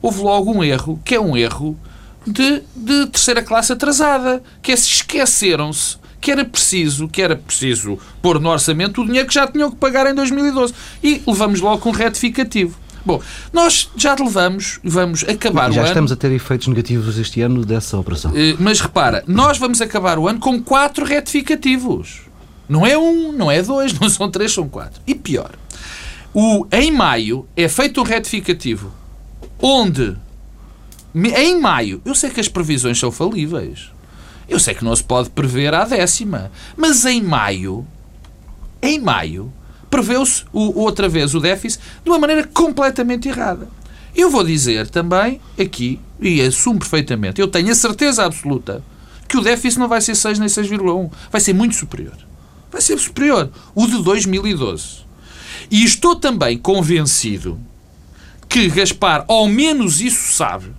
[0.00, 1.76] houve logo um erro, que é um erro
[2.24, 7.98] de, de terceira classe atrasada, que é se esqueceram-se que era preciso, que era preciso
[8.20, 10.74] pôr no orçamento o dinheiro que já tinham que pagar em 2012.
[11.02, 12.76] E levamos logo com um retificativo.
[13.04, 15.82] Bom, nós já levamos, vamos acabar já o ano...
[15.82, 18.32] Já estamos a ter efeitos negativos este ano dessa operação.
[18.34, 22.22] Eh, mas repara, nós vamos acabar o ano com quatro retificativos.
[22.68, 25.00] Não é um, não é dois, não são três, são quatro.
[25.06, 25.52] E pior,
[26.34, 28.92] o, em maio é feito um retificativo
[29.60, 30.16] onde,
[31.14, 33.90] em maio, eu sei que as previsões são falíveis,
[34.48, 37.86] eu sei que não se pode prever à décima, mas em maio,
[38.80, 39.52] em maio,
[39.90, 43.68] preveu-se outra vez o déficit de uma maneira completamente errada.
[44.14, 48.82] Eu vou dizer também aqui, e assumo perfeitamente, eu tenho a certeza absoluta
[49.28, 52.16] que o déficit não vai ser 6 nem 6,1, vai ser muito superior.
[52.70, 53.50] Vai ser superior.
[53.74, 55.06] O de 2012.
[55.70, 57.58] E estou também convencido
[58.48, 60.72] que Gaspar, ao menos isso sabe,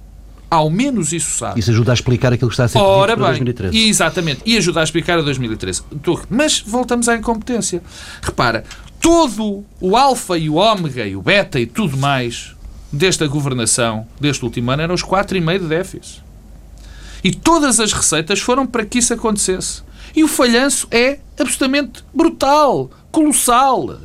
[0.49, 1.59] ao menos isso sabe.
[1.59, 3.77] Isso ajuda a explicar aquilo que está a ser Ora bem, 2013.
[3.89, 4.41] Exatamente.
[4.45, 5.83] E ajuda a explicar a 2013.
[6.29, 7.81] Mas voltamos à incompetência.
[8.21, 8.63] Repara,
[8.99, 12.55] todo o alfa e o ômega e o beta e tudo mais
[12.91, 16.23] desta governação, deste último ano, eram os 4,5 de déficit.
[17.23, 19.81] E todas as receitas foram para que isso acontecesse.
[20.15, 23.99] E o falhanço é absolutamente brutal, colossal.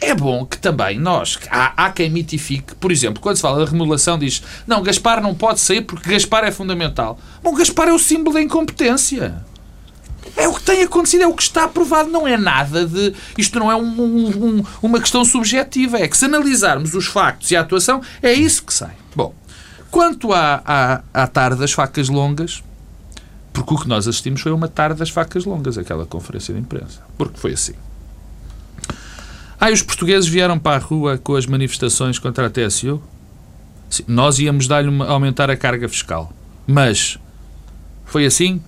[0.00, 3.70] É bom que também nós, há, há quem mitifique, por exemplo, quando se fala da
[3.70, 7.18] remodelação, diz não, Gaspar não pode sair porque Gaspar é fundamental.
[7.42, 9.42] Bom, Gaspar é o símbolo da incompetência.
[10.36, 13.12] É o que tem acontecido, é o que está aprovado, não é nada de.
[13.36, 17.56] Isto não é um, um, uma questão subjetiva, é que se analisarmos os factos e
[17.56, 18.94] a atuação, é isso que sai.
[19.16, 19.34] Bom,
[19.90, 22.62] quanto à, à, à tarde das facas longas,
[23.52, 27.00] porque o que nós assistimos foi uma tarde das facas longas, aquela conferência de imprensa.
[27.18, 27.74] Porque foi assim.
[29.62, 33.00] Aí os portugueses vieram para a rua com as manifestações contra a TSU.
[33.88, 36.32] Sim, nós íamos dar-lhe aumentar a carga fiscal.
[36.66, 37.16] Mas
[38.04, 38.60] foi assim,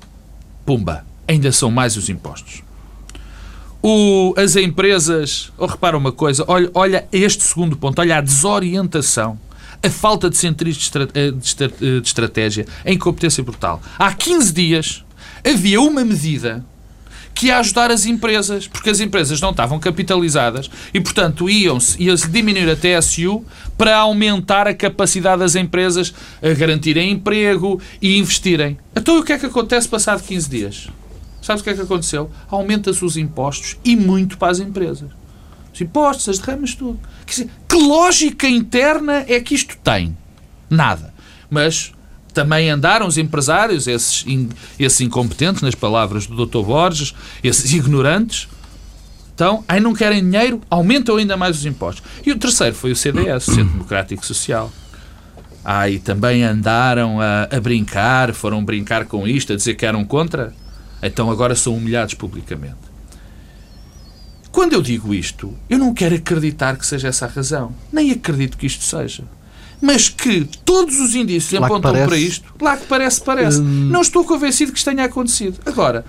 [0.64, 2.62] pumba, ainda são mais os impostos.
[3.83, 9.37] O, as empresas, oh, repara uma coisa, olha, olha este segundo ponto, olha a desorientação,
[9.83, 10.80] a falta de centrismo
[11.12, 13.83] de, de, de, de estratégia, a incompetência brutal.
[13.98, 15.04] Há 15 dias
[15.44, 16.64] havia uma medida
[17.34, 22.16] que ia ajudar as empresas, porque as empresas não estavam capitalizadas e, portanto, iam-se ia
[22.16, 23.44] -se diminuir a TSU
[23.76, 28.78] para aumentar a capacidade das empresas a garantirem emprego e investirem.
[28.94, 30.88] Então, o que é que acontece passado 15 dias?
[31.42, 32.30] Sabes o que é que aconteceu?
[32.48, 35.10] Aumenta-se os impostos e muito para as empresas.
[35.74, 36.98] Os impostos, as derramas, tudo.
[37.26, 40.16] Quer dizer, que lógica interna é que isto tem?
[40.70, 41.12] Nada.
[41.50, 41.92] Mas
[42.34, 46.66] também andaram os empresários, esses, in, esses incompetentes, nas palavras do Dr.
[46.66, 48.48] Borges, esses ignorantes.
[49.32, 52.02] Então, aí não querem dinheiro, aumentam ainda mais os impostos.
[52.26, 54.70] E o terceiro foi o CDS, o Centro Democrático Social.
[55.64, 60.52] Aí também andaram a, a brincar, foram brincar com isto, a dizer que eram contra.
[61.02, 62.94] Então agora são humilhados publicamente.
[64.52, 67.74] Quando eu digo isto, eu não quero acreditar que seja essa a razão.
[67.92, 69.24] Nem acredito que isto seja
[69.80, 73.60] mas que todos os indícios lá apontam para isto, lá que parece, parece.
[73.60, 73.88] Hum...
[73.90, 75.60] Não estou convencido que isto tenha acontecido.
[75.66, 76.04] Agora,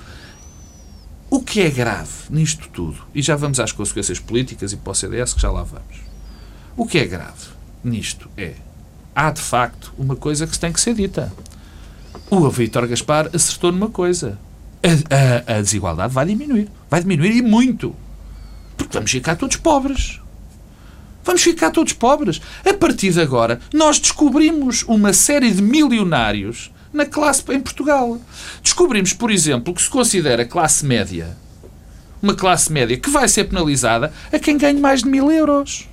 [1.29, 4.95] o que é grave nisto tudo, e já vamos às consequências políticas e para o
[4.95, 5.97] CDS, que já lá vamos.
[6.77, 8.53] O que é grave nisto é,
[9.15, 11.31] há de facto uma coisa que tem que ser dita.
[12.29, 14.37] O Vítor Gaspar acertou numa coisa.
[14.83, 16.69] A, a, a desigualdade vai diminuir.
[16.89, 17.95] Vai diminuir e muito.
[18.77, 20.19] Porque vamos ficar todos pobres.
[21.25, 22.39] Vamos ficar todos pobres.
[22.63, 28.17] A partir de agora, nós descobrimos uma série de milionários na classe em Portugal.
[28.63, 31.35] Descobrimos, por exemplo, que se considera classe média
[32.25, 35.87] uma classe média que vai ser penalizada a quem ganhe mais de mil euros.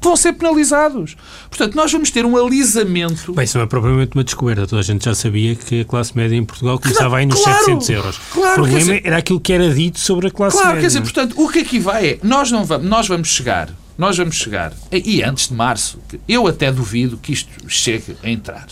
[0.00, 1.16] Vão ser penalizados.
[1.50, 3.32] Portanto, nós vamos ter um alisamento.
[3.34, 4.66] Bem, isso não é propriamente uma descoberta.
[4.66, 7.58] Toda a gente já sabia que a classe média em Portugal começava aí nos claro,
[7.58, 8.20] 700 euros.
[8.32, 10.88] Claro, o problema dizer, era aquilo que era dito sobre a classe claro, média.
[10.88, 12.18] Claro, quer dizer, portanto, o que aqui vai é.
[12.22, 16.70] Nós, não vamos, nós vamos chegar nós vamos chegar, e antes de março, eu até
[16.70, 18.68] duvido que isto chegue a entrar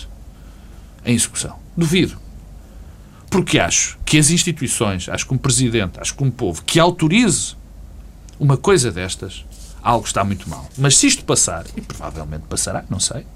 [1.05, 1.59] em execução.
[1.77, 2.17] Duvido.
[3.29, 7.57] Porque acho que as instituições, acho que um presidente, acho que um povo que autorize
[8.39, 9.45] uma coisa destas,
[9.83, 10.71] algo está muito mal.
[10.79, 13.27] Mas se isto passar, e provavelmente passará, não sei,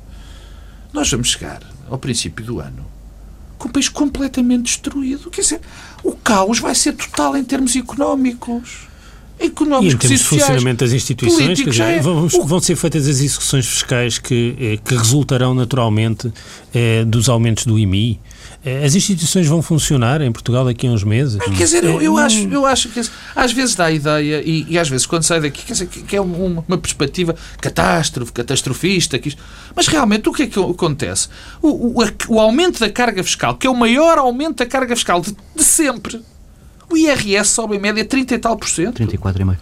[0.93, 2.87] nós vamos chegar ao princípio do ano
[3.59, 5.29] com o país completamente destruído.
[5.29, 5.61] Quer dizer,
[6.05, 8.89] o caos vai ser total em termos económicos
[9.41, 12.01] económicos e em termos de funcionamento das instituições, quer dizer, é...
[12.01, 16.33] vão, vão, ser feitas as execuções fiscais que, eh, que resultarão naturalmente
[16.75, 18.21] eh, dos aumentos do IMI.
[18.63, 21.39] Eh, as instituições vão funcionar em Portugal daqui a uns meses?
[21.39, 23.01] quer dizer, eu, eu, acho, eu acho que
[23.35, 26.15] às vezes dá a ideia, e, e às vezes quando sai daqui, quer dizer, que
[26.15, 29.43] é uma, uma perspectiva catástrofe, catastrofista, que isto,
[29.75, 31.29] mas realmente o que é que acontece?
[31.63, 35.23] O, o, o aumento da carga fiscal, que é o maior aumento da carga fiscal
[35.23, 36.21] de, de sempre,
[36.91, 39.03] o IRS sobe em média 30 e tal por cento.
[39.03, 39.57] 34,5%.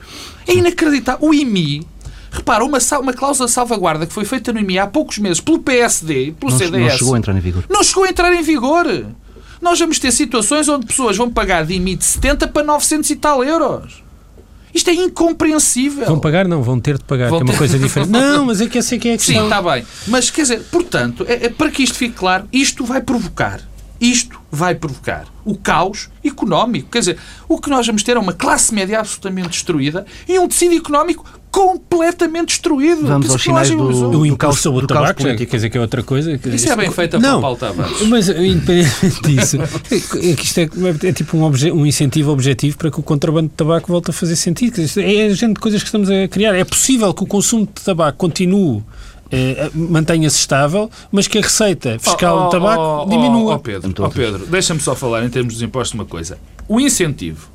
[0.46, 1.28] É inacreditável.
[1.28, 1.86] O IMI,
[2.30, 5.58] repara, uma, uma cláusula de salvaguarda que foi feita no IMI há poucos meses pelo
[5.58, 6.92] PSD, pelo não, CDS.
[6.92, 7.64] Não chegou a entrar em vigor.
[7.68, 8.86] Não chegou a entrar em vigor.
[9.60, 13.16] Nós vamos ter situações onde pessoas vão pagar de IMI de 70 para 900 e
[13.16, 14.02] tal euros.
[14.72, 16.06] Isto é incompreensível.
[16.06, 16.46] Vão pagar?
[16.46, 18.10] Não, vão ter de pagar, vão que é uma coisa diferente.
[18.10, 19.34] não, mas é que essa é que é a questão.
[19.34, 19.84] Sim, está bem.
[20.06, 23.60] Mas, quer dizer, portanto, é, é, para que isto fique claro, isto vai provocar
[24.00, 26.90] isto vai provocar o caos económico.
[26.90, 30.46] Quer dizer, o que nós vamos ter é uma classe média absolutamente destruída e um
[30.46, 33.06] tecido económico completamente destruído.
[33.06, 36.38] Vamos aos sinais do, do, imposto sobre o tabaco, quer dizer que é outra coisa.
[36.52, 38.02] Isso é bem feita não, Paulo Tavares.
[38.06, 40.68] Mas, independentemente disso, é, que isto é,
[41.08, 44.12] é tipo um, obje, um, incentivo objetivo para que o contrabando de tabaco volte a
[44.12, 44.80] fazer sentido.
[44.98, 46.54] É a gente de coisas que estamos a criar.
[46.54, 48.82] É possível que o consumo de tabaco continue
[49.30, 53.54] eh, mantenha-se estável, mas que a receita fiscal oh, oh, do tabaco oh, oh diminua.
[53.54, 56.38] Oh, Pedro, oh, Pedro deixa-me só falar em termos dos impostos uma coisa.
[56.66, 57.48] O incentivo,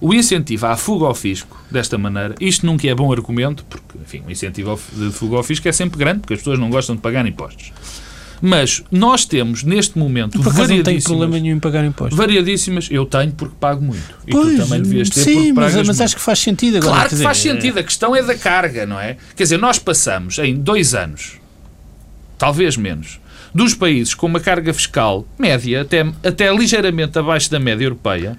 [0.00, 4.22] o incentivo à fuga ao fisco, desta maneira, isto nunca é bom argumento, porque, enfim,
[4.26, 7.02] o incentivo de fuga ao fisco é sempre grande, porque as pessoas não gostam de
[7.02, 7.72] pagar impostos.
[8.40, 10.76] Mas nós temos, neste momento, Por variadíssimas...
[10.76, 12.16] não tenho problema nenhum em pagar impostos.
[12.16, 14.14] Variadíssimas, eu tenho porque pago muito.
[14.26, 16.02] E pois, tu também devias ter sim, mas, mas muito.
[16.02, 16.94] acho que faz sentido agora.
[16.94, 17.78] Claro que faz sentido.
[17.78, 19.16] A questão é da carga, não é?
[19.34, 21.34] Quer dizer, nós passamos em dois anos,
[22.38, 23.20] talvez menos,
[23.54, 28.38] dos países com uma carga fiscal média, até, até ligeiramente abaixo da média europeia,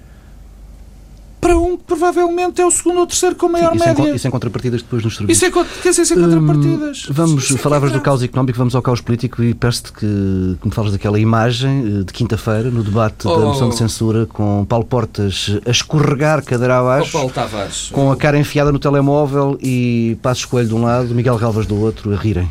[1.40, 4.10] para um que provavelmente é o segundo ou terceiro com maior isso média.
[4.10, 5.42] Em, isso em contrapartidas depois nos serviços.
[5.42, 7.06] Isso é, quer dizer, isso é contrapartidas.
[7.08, 10.68] Hum, vamos, isso falavas do caos económico, vamos ao caos político e parece-te que, que
[10.68, 13.36] me falas daquela imagem eh, de quinta-feira, no debate oh.
[13.36, 17.90] da moção de censura, com Paulo Portas a escorregar cadeira abaixo, oh, Paulo Tavares.
[17.92, 21.80] com a cara enfiada no telemóvel e Passos Coelho de um lado, Miguel Galvas do
[21.80, 22.50] outro, a rirem.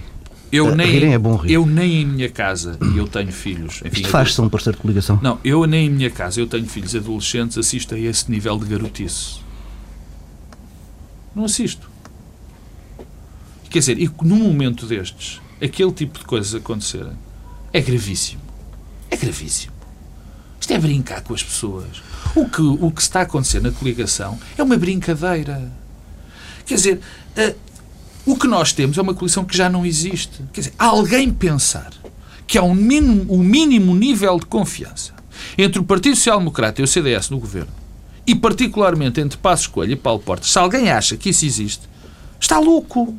[0.52, 1.54] Eu nem, é bom rir.
[1.54, 3.82] Eu nem em minha casa, e eu tenho filhos.
[3.84, 5.20] Enfim, Isto faz-se um parceiro de coligação?
[5.22, 8.66] Não, eu nem em minha casa, eu tenho filhos adolescentes, assisto a esse nível de
[8.66, 9.40] garotice.
[11.36, 11.90] Não assisto.
[13.70, 17.14] Quer dizer, e num momento destes, aquele tipo de coisas acontecerem,
[17.74, 18.42] é gravíssimo.
[19.12, 19.74] É gravíssimo.
[20.60, 22.02] Isto é brincar com as pessoas.
[22.36, 25.72] O que, o que está a acontecer na coligação é uma brincadeira.
[26.66, 27.02] Quer dizer,
[27.38, 27.56] uh,
[28.28, 30.44] o que nós temos é uma coalição que já não existe.
[30.52, 31.94] Quer dizer, alguém pensar
[32.46, 35.14] que há um mínimo, um mínimo nível de confiança
[35.58, 37.72] entre o Partido Social Democrata e o CDS no governo,
[38.26, 41.88] e particularmente entre Passos Coelho e Paulo Portas, se alguém acha que isso existe,
[42.38, 43.18] está louco.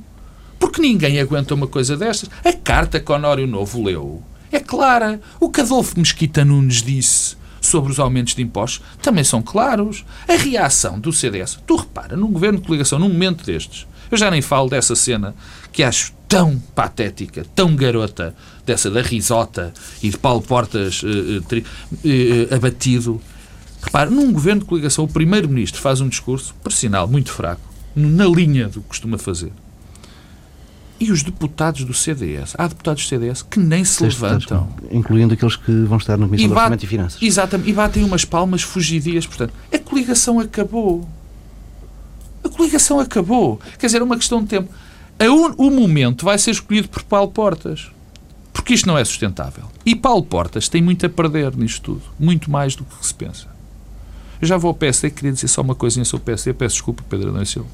[0.59, 2.29] Porque ninguém aguenta uma coisa destas.
[2.45, 5.21] A carta que Honório Novo leu é clara.
[5.41, 10.05] O que Adolfo Mesquita Nunes disse sobre os aumentos de impostos também são claros.
[10.29, 14.31] A reação do CDS, tu repara, num governo de coligação, num momento destes, eu já
[14.31, 15.35] nem falo dessa cena
[15.73, 18.35] que acho tão patética, tão garota,
[18.67, 23.21] dessa da risota e de Paulo Portas uh, uh, abatido.
[23.81, 27.63] Repare, num governo de coligação, o primeiro-ministro faz um discurso, por sinal, muito fraco,
[27.97, 29.53] na linha do que costuma fazer.
[31.01, 34.69] E os deputados do CDS, há deputados do CDS que nem se levantam.
[34.91, 37.23] Incluindo aqueles que vão estar na Comissão de Orçamento e Finanças.
[37.23, 39.25] Exatamente, e batem umas palmas fugidias.
[39.25, 41.09] Portanto, a coligação acabou.
[42.59, 43.61] A coligação acabou.
[43.79, 44.69] Quer dizer, é uma questão de tempo.
[45.57, 47.89] O momento vai ser escolhido por Paulo Portas.
[48.53, 49.65] Porque isto não é sustentável.
[49.87, 52.03] E Paulo Portas tem muito a perder nisto tudo.
[52.19, 53.47] Muito mais do que se pensa.
[54.43, 56.53] Eu já vou ao PSD, queria dizer só uma coisinha sobre o PSD.
[56.53, 57.69] Peço desculpa, Pedro Adão Silva.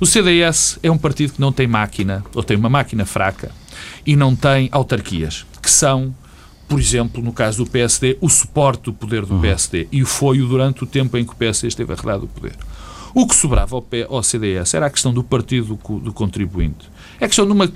[0.00, 3.50] O CDS é um partido que não tem máquina, ou tem uma máquina fraca,
[4.06, 6.14] e não tem autarquias, que são,
[6.66, 9.40] por exemplo, no caso do PSD, o suporte do poder do uhum.
[9.42, 9.88] PSD.
[9.92, 12.56] E foi-o durante o tempo em que o PSD esteve arredado do poder.
[13.18, 16.86] O que sobrava ao, ao CDS era a questão do partido do, do contribuinte.
[17.18, 17.74] É a questão de, uma, de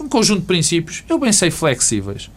[0.00, 2.28] um conjunto de princípios, eu bem sei flexíveis,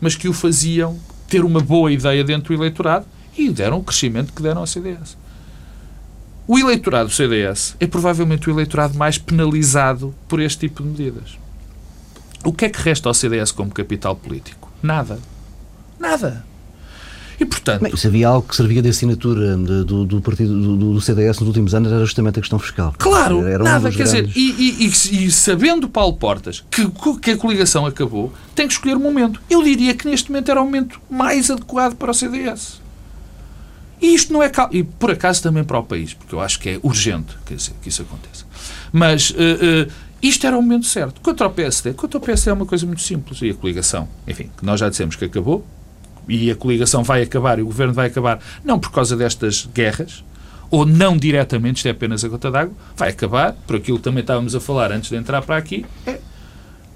[0.00, 3.06] mas que o faziam ter uma boa ideia dentro do eleitorado
[3.38, 5.16] e deram o crescimento que deram ao CDS.
[6.44, 11.38] O eleitorado do CDS é provavelmente o eleitorado mais penalizado por este tipo de medidas.
[12.44, 14.72] O que é que resta ao CDS como capital político?
[14.82, 15.20] Nada.
[16.00, 16.44] Nada.
[17.38, 17.82] E, portanto...
[17.82, 21.38] Bem, se havia algo que servia de assinatura de, do, do, partido do, do, CDS
[21.38, 22.94] nos últimos anos era justamente a questão fiscal.
[22.98, 24.32] Claro, era nada, quer grandes...
[24.32, 26.86] dizer, e, e, e, sabendo Paulo Portas que,
[27.20, 29.40] que a coligação acabou, tem que escolher o um momento.
[29.48, 32.80] Eu diria que neste momento era o momento mais adequado para o CDS.
[34.00, 34.50] E isto não é...
[34.72, 37.72] E por acaso também para o país, porque eu acho que é urgente quer dizer,
[37.82, 38.44] que isso aconteça.
[38.92, 39.30] Mas...
[39.30, 41.20] Uh, uh, isto era o momento certo.
[41.20, 43.42] Quanto ao PSD, quanto ao PSD é uma coisa muito simples.
[43.42, 45.66] E a coligação, enfim, que nós já dissemos que acabou,
[46.28, 50.24] e a coligação vai acabar e o governo vai acabar, não por causa destas guerras,
[50.70, 54.22] ou não diretamente, isto é apenas a gota d'água, vai acabar, por aquilo que também
[54.22, 56.18] estávamos a falar antes de entrar para aqui, é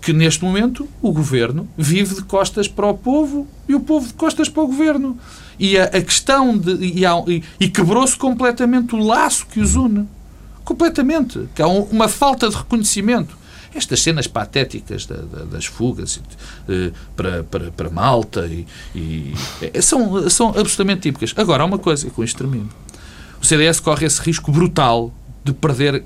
[0.00, 4.14] que neste momento o governo vive de costas para o povo e o povo de
[4.14, 5.18] costas para o governo.
[5.58, 6.74] E a, a questão de.
[6.74, 10.06] E, e, quebrou-se completamente o laço que os une.
[10.64, 11.48] Completamente.
[11.56, 13.36] Que há um, uma falta de reconhecimento
[13.76, 19.80] estas cenas patéticas da, da, das fugas uh, para, para, para Malta e, e é,
[19.80, 21.32] são, são absolutamente típicas.
[21.36, 22.68] Agora, há uma coisa, e com isto termino.
[23.40, 25.12] O CDS corre esse risco brutal
[25.44, 26.04] de perder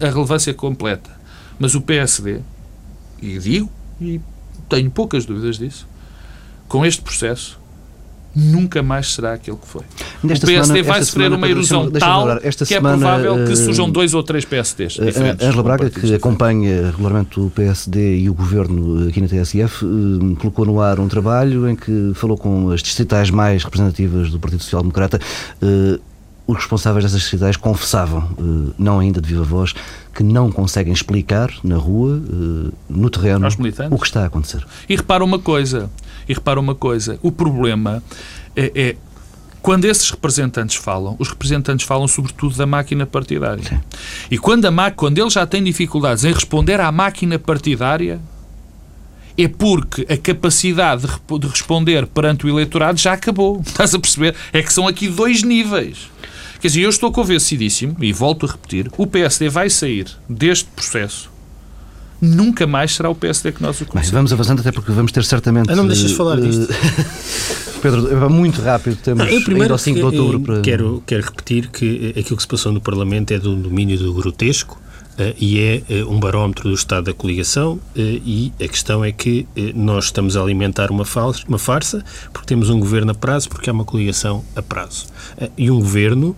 [0.00, 1.10] a relevância completa.
[1.58, 2.40] Mas o PSD,
[3.22, 4.20] e digo, e
[4.68, 5.86] tenho poucas dúvidas disso,
[6.66, 7.60] com este processo,
[8.34, 9.82] nunca mais será aquele que foi.
[10.22, 12.98] Nesta o PSD semana, vai sofrer semana, uma erosão tal esta que é semana, é
[12.98, 15.46] provável que eh, surjam dois ou três PSDs uh, diferentes.
[15.46, 20.66] Angela Braga, que acompanha regularmente o PSD e o Governo aqui na TSF, uh, colocou
[20.66, 24.82] no ar um trabalho em que falou com as distritais mais representativas do Partido Social
[24.82, 25.20] Democrata.
[26.46, 28.28] Os responsáveis dessas distritais confessavam,
[28.78, 29.74] não ainda de viva voz,
[30.14, 32.20] que não conseguem explicar na rua,
[32.88, 33.48] no terreno,
[33.90, 34.62] o que está a acontecer.
[34.86, 35.90] E repara uma coisa,
[36.28, 38.02] e repara uma coisa: o problema
[38.56, 38.96] é, é
[39.64, 43.64] quando esses representantes falam, os representantes falam sobretudo da máquina partidária.
[43.64, 43.80] Sim.
[44.30, 48.20] E quando, a quando eles já têm dificuldades em responder à máquina partidária,
[49.38, 53.62] é porque a capacidade de, de responder perante o eleitorado já acabou.
[53.66, 54.34] Estás a perceber?
[54.52, 56.10] É que são aqui dois níveis.
[56.60, 61.33] Quer dizer, eu estou convencidíssimo, e volto a repetir, o PSD vai sair deste processo
[62.24, 64.10] nunca mais será o PSD que nós o conhecemos.
[64.10, 65.70] vamos avançando, até porque vamos ter certamente.
[65.70, 66.68] Ah, não me deixas falar disto.
[67.82, 70.60] Pedro, é muito rápido, temos eu primeiro, ao 5 de outubro para...
[70.62, 74.80] Quero, quero repetir que aquilo que se passou no Parlamento é do domínio do grotesco,
[75.38, 79.46] e é uh, um barómetro do estado da coligação uh, e a questão é que
[79.74, 81.04] nós estamos a alimentar uma,
[81.48, 85.06] uma farsa porque temos um governo a prazo, porque há uma coligação a prazo.
[85.56, 86.36] e um governo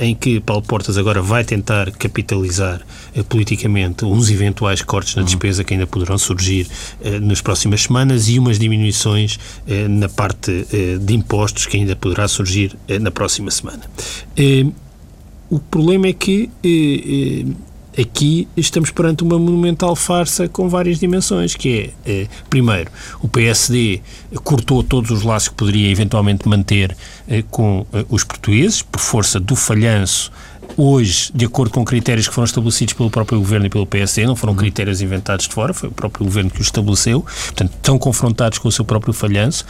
[0.00, 2.80] em que Paulo Portas agora vai tentar capitalizar
[3.28, 5.26] politicamente uns eventuais cortes na uhum.
[5.26, 6.66] despesa que ainda poderão surgir
[7.22, 9.38] nas próximas semanas e umas diminuições
[9.88, 10.66] na parte
[11.00, 13.82] de impostos que ainda poderá surgir na próxima semana.
[15.50, 16.50] o problema é que
[17.98, 22.90] Aqui estamos perante uma monumental farsa com várias dimensões, que é, é, primeiro,
[23.22, 24.02] o PSD
[24.44, 29.40] cortou todos os laços que poderia eventualmente manter eh, com eh, os portugueses, por força
[29.40, 30.30] do falhanço
[30.76, 34.36] hoje, de acordo com critérios que foram estabelecidos pelo próprio Governo e pelo PSD, não
[34.36, 34.58] foram uhum.
[34.58, 38.68] critérios inventados de fora, foi o próprio Governo que os estabeleceu, portanto, estão confrontados com
[38.68, 39.64] o seu próprio falhanço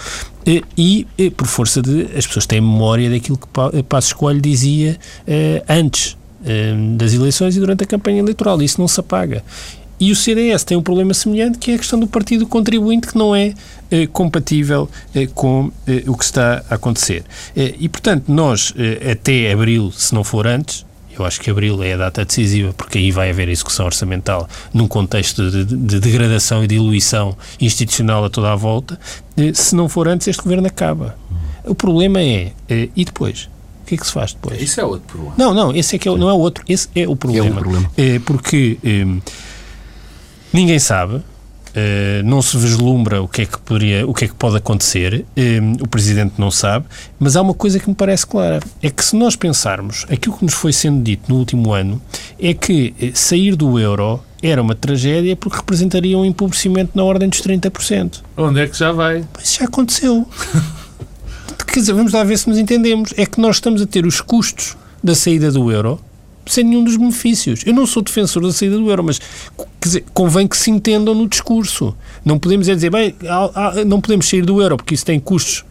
[0.47, 2.03] e, e por força de.
[2.17, 7.61] as pessoas têm memória daquilo que Passos Coelho dizia eh, antes Ehm, das eleições e
[7.61, 8.61] durante a campanha eleitoral.
[8.63, 9.43] Isso não se apaga.
[9.99, 13.17] E o CDS tem um problema semelhante, que é a questão do partido contribuinte, que
[13.17, 13.55] não é
[13.91, 17.25] eh, compatível eh, com eh, o que está a acontecer.
[17.57, 20.85] Eh, e, portanto, nós, eh, até abril, se não for antes,
[21.19, 24.87] eu acho que abril é a data decisiva, porque aí vai haver execução orçamental num
[24.87, 29.01] contexto de, de, de degradação e diluição institucional a toda a volta.
[29.35, 31.17] Eh, se não for antes, este governo acaba.
[31.65, 33.49] O problema é, e depois?
[33.87, 34.61] O que é que se faz depois?
[34.61, 35.35] Isso é outro problema.
[35.39, 37.47] Não, não, esse é que é, não é o outro, esse é o problema.
[37.47, 37.91] É o problema.
[37.97, 39.07] É porque é,
[40.53, 41.23] ninguém sabe,
[41.73, 45.25] é, não se vislumbra o que é que poderia, o que é que pode acontecer,
[45.37, 49.05] é, o presidente não sabe, mas há uma coisa que me parece clara, é que
[49.05, 52.03] se nós pensarmos, aquilo que nos foi sendo dito no último ano
[52.41, 57.29] é que eh, sair do euro era uma tragédia porque representaria um empobrecimento na ordem
[57.29, 58.23] dos 30%.
[58.37, 59.25] Onde é que já vai?
[59.41, 60.27] Isso já aconteceu.
[61.73, 63.13] quer dizer, vamos lá ver se nos entendemos.
[63.17, 66.01] É que nós estamos a ter os custos da saída do euro
[66.47, 67.63] sem nenhum dos benefícios.
[67.67, 69.21] Eu não sou defensor da saída do euro, mas
[69.83, 71.95] dizer, convém que se entendam no discurso.
[72.25, 73.15] Não podemos é dizer, bem,
[73.87, 75.65] não podemos sair do euro porque isso tem custos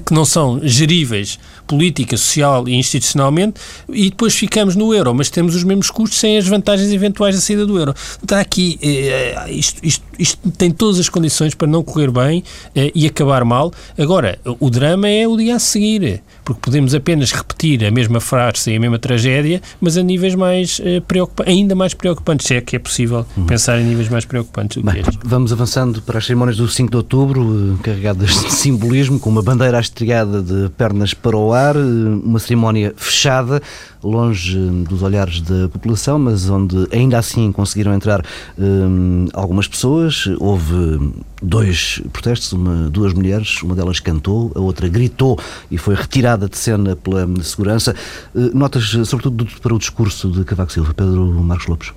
[0.00, 5.54] que não são geríveis política, social e institucionalmente e depois ficamos no euro, mas temos
[5.54, 7.94] os mesmos custos sem as vantagens eventuais da saída do euro.
[8.22, 12.42] Está aqui, eh, isto, isto, isto, tem todas as condições para não correr bem
[12.74, 13.72] eh, e acabar mal.
[13.98, 18.70] Agora, o drama é o dia a seguir, porque podemos apenas repetir a mesma frase
[18.70, 22.60] e a mesma tragédia, mas a níveis mais eh, preocupantes, ainda mais preocupantes, se é
[22.60, 23.46] que é possível uhum.
[23.46, 25.18] pensar em níveis mais preocupantes do bem, que este.
[25.24, 29.78] Vamos avançando para as cerimónias do 5 de outubro, carregadas de simbolismo, com uma bandeira
[29.84, 33.62] estriada de pernas para o ar, uma cerimónia fechada,
[34.02, 34.58] longe
[34.88, 38.24] dos olhares da população, mas onde ainda assim conseguiram entrar
[38.58, 40.26] hum, algumas pessoas.
[40.38, 41.12] Houve
[41.42, 45.38] dois protestos, uma, duas mulheres, uma delas cantou, a outra gritou
[45.70, 47.94] e foi retirada de cena pela segurança.
[48.34, 51.92] Uh, notas, sobretudo, para o discurso de Cavaco Silva, Pedro Marcos Lopes?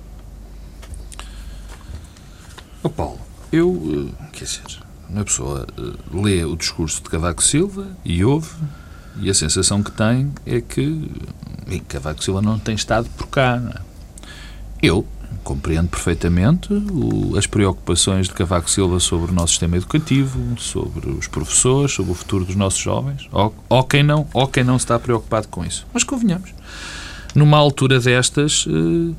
[2.82, 3.18] Oh, Paulo,
[3.52, 4.62] eu, eh, quer dizer,
[5.08, 8.50] uma pessoa uh, lê o discurso de Cavaco Silva e ouve,
[9.20, 11.10] e a sensação que tem é que
[11.68, 13.60] e Cavaco Silva não tem estado por cá.
[13.74, 13.80] É?
[14.82, 15.06] Eu
[15.44, 21.26] compreendo perfeitamente o, as preocupações de Cavaco Silva sobre o nosso sistema educativo, sobre os
[21.26, 24.98] professores, sobre o futuro dos nossos jovens, ou, ou quem não, ou quem não está
[24.98, 25.86] preocupado com isso.
[25.92, 26.52] Mas convenhamos,
[27.34, 29.14] numa altura destas, eh,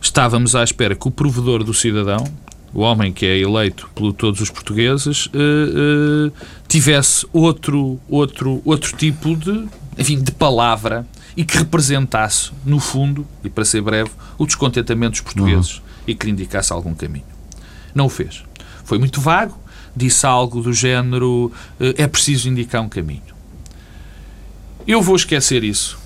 [0.00, 2.24] estávamos à espera que o provedor do cidadão,
[2.72, 8.96] o homem que é eleito por todos os portugueses, eh, eh, tivesse outro, outro, outro
[8.96, 9.66] tipo de,
[9.96, 11.06] enfim, de palavra
[11.36, 15.82] e que representasse, no fundo, e para ser breve, o descontentamento dos portugueses uhum.
[16.08, 17.24] e que lhe indicasse algum caminho.
[17.94, 18.42] Não o fez.
[18.84, 19.58] Foi muito vago,
[19.94, 23.22] disse algo do género eh, é preciso indicar um caminho.
[24.86, 25.98] Eu vou esquecer isso,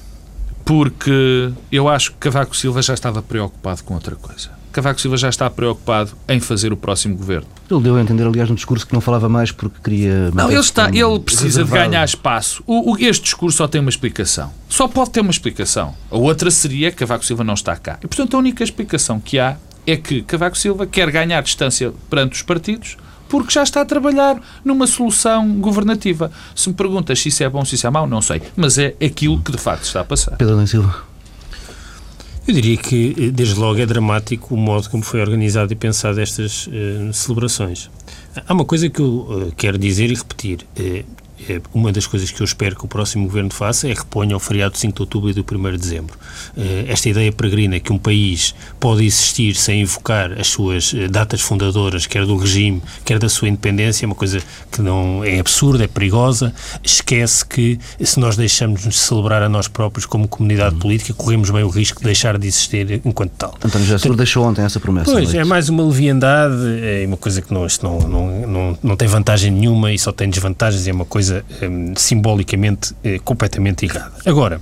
[0.64, 4.61] porque eu acho que Cavaco Silva já estava preocupado com outra coisa.
[4.72, 7.46] Cavaco Silva já está preocupado em fazer o próximo governo.
[7.70, 10.30] Ele deu a entender, aliás, no discurso que não falava mais porque queria.
[10.32, 11.82] Não, ele, está, ele precisa reservado.
[11.82, 12.62] de ganhar espaço.
[12.66, 14.50] O, o, este discurso só tem uma explicação.
[14.68, 15.94] Só pode ter uma explicação.
[16.10, 17.98] A outra seria que Cavaco Silva não está cá.
[18.02, 19.56] E, portanto, a única explicação que há
[19.86, 22.96] é que Cavaco Silva quer ganhar distância perante os partidos
[23.28, 26.30] porque já está a trabalhar numa solução governativa.
[26.54, 28.42] Se me perguntas se isso é bom, se isso é mau, não sei.
[28.54, 30.36] Mas é aquilo que de facto está a passar.
[30.36, 31.11] Pedro Silva.
[32.46, 36.20] Eu diria que, eh, desde logo, é dramático o modo como foi organizado e pensado
[36.20, 37.88] estas uh, celebrações.
[38.34, 40.66] Há uma coisa que eu uh, quero dizer e repetir.
[40.76, 41.04] Uh,
[41.72, 44.74] uma das coisas que eu espero que o próximo governo faça é reponha o feriado
[44.74, 46.18] de 5 de outubro e do 1 de dezembro.
[46.56, 51.40] Eh, esta ideia peregrina que um país pode existir sem invocar as suas eh, datas
[51.40, 54.40] fundadoras, quer do regime, quer da sua independência, é uma coisa
[54.70, 56.52] que não é absurda, é perigosa.
[56.82, 61.62] Esquece que se nós deixamos de celebrar a nós próprios como comunidade política, corremos bem
[61.62, 63.54] o risco de deixar de existir enquanto tal.
[63.64, 65.10] António José deixou ontem essa promessa.
[65.10, 69.08] Pois, é mais uma leviandade, é uma coisa que não, não, não, não, não tem
[69.08, 71.31] vantagem nenhuma e só tem desvantagens, é uma coisa
[71.62, 74.12] um, simbolicamente é, completamente errada.
[74.26, 74.60] Agora,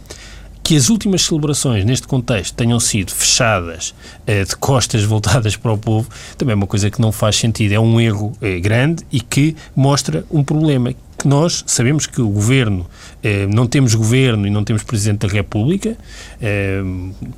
[0.62, 3.92] que as últimas celebrações neste contexto tenham sido fechadas
[4.24, 6.08] eh, de costas voltadas para o povo,
[6.38, 7.72] também é uma coisa que não faz sentido.
[7.72, 12.28] É um erro eh, grande e que mostra um problema que nós sabemos que o
[12.28, 12.86] governo,
[13.22, 15.94] eh, não temos governo e não temos Presidente da República,
[16.40, 16.82] eh,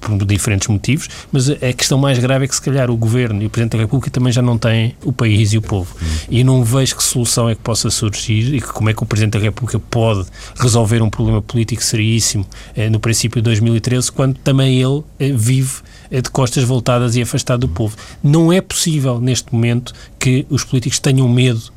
[0.00, 3.46] por diferentes motivos, mas a questão mais grave é que se calhar o governo e
[3.46, 5.92] o Presidente da República também já não têm o país e o povo.
[6.00, 6.06] Hum.
[6.30, 9.06] E não vejo que solução é que possa surgir e que, como é que o
[9.06, 14.38] Presidente da República pode resolver um problema político seríssimo eh, no princípio de 2013, quando
[14.38, 17.96] também ele eh, vive eh, de costas voltadas e afastado do povo.
[18.22, 21.72] Não é possível, neste momento, que os políticos tenham medo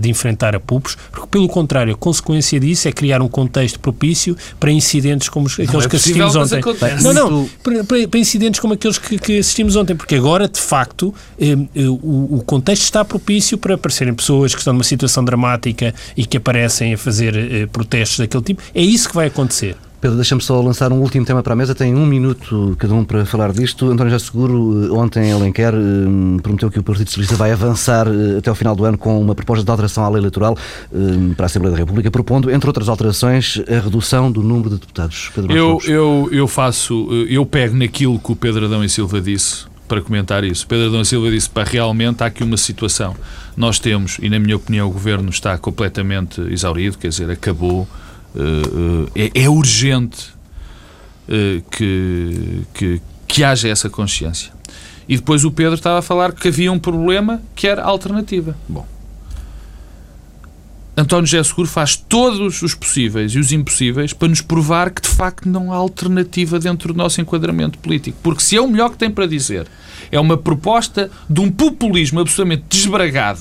[0.00, 4.36] de enfrentar a PUPs, porque, pelo contrário, a consequência disso é criar um contexto propício
[4.58, 6.60] para incidentes como aqueles é que assistimos ontem.
[7.02, 11.14] Não, não, para, para, incidentes como aqueles que, que, assistimos ontem, porque agora, de facto,
[11.38, 15.94] eh, eh, o, o, contexto está propício para aparecerem pessoas que estão numa situação dramática
[16.16, 18.62] e que aparecem a fazer eh, protestos daquele tipo.
[18.74, 19.76] É isso que vai acontecer.
[20.00, 21.74] Pedro, deixa-me só lançar um último tema para a mesa.
[21.74, 23.90] Tem um minuto cada um para falar disto.
[23.90, 28.06] António Já Seguro, eh, ontem em Alenquer, eh, prometeu que o Partido Socialista vai avançar
[28.08, 30.56] eh, até ao final do ano com uma proposta de alteração à lei eleitoral
[31.36, 35.30] para a Assembleia da República, propondo, entre outras alterações, a redução do número de deputados.
[35.34, 39.66] Pedro eu, eu, eu faço, eu pego naquilo que o Pedro Adão e Silva disse
[39.86, 40.66] para comentar isso.
[40.66, 43.14] Pedro Adão e Silva disse para realmente há aqui uma situação.
[43.54, 47.86] Nós temos, e na minha opinião o Governo está completamente exaurido, quer dizer, acabou
[49.14, 50.28] é, é, urgente
[51.28, 54.52] eh, que, que, que haja essa consciência.
[55.08, 58.56] E depois o Pedro estava a falar que havia um problema que era alternativa.
[58.68, 58.86] Bom,
[60.96, 65.08] António José Seguro faz todos os possíveis e os impossíveis para nos provar que de
[65.08, 68.18] facto não há alternativa dentro do nosso enquadramento político.
[68.22, 69.66] Porque se é o melhor que tem para dizer,
[70.12, 73.40] é uma proposta de um populismo absolutamente desbragado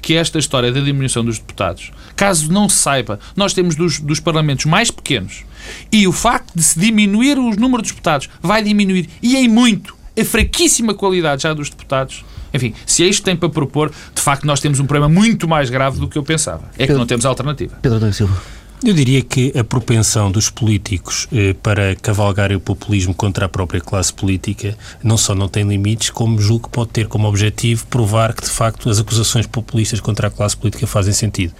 [0.00, 4.20] que esta história da diminuição dos deputados, caso não se saiba, nós temos dos, dos
[4.20, 5.44] parlamentos mais pequenos
[5.92, 9.94] e o facto de se diminuir o número de deputados vai diminuir, e em muito,
[10.18, 12.24] a fraquíssima qualidade já dos deputados.
[12.52, 15.46] Enfim, se é isto que tem para propor, de facto nós temos um problema muito
[15.46, 16.68] mais grave do que eu pensava.
[16.76, 17.78] É que não temos alternativa.
[17.80, 18.59] Pedro da Silva.
[18.82, 23.78] Eu diria que a propensão dos políticos eh, para cavalgar o populismo contra a própria
[23.78, 28.32] classe política não só não tem limites, como julgo que pode ter como objetivo provar
[28.32, 31.52] que, de facto, as acusações populistas contra a classe política fazem sentido.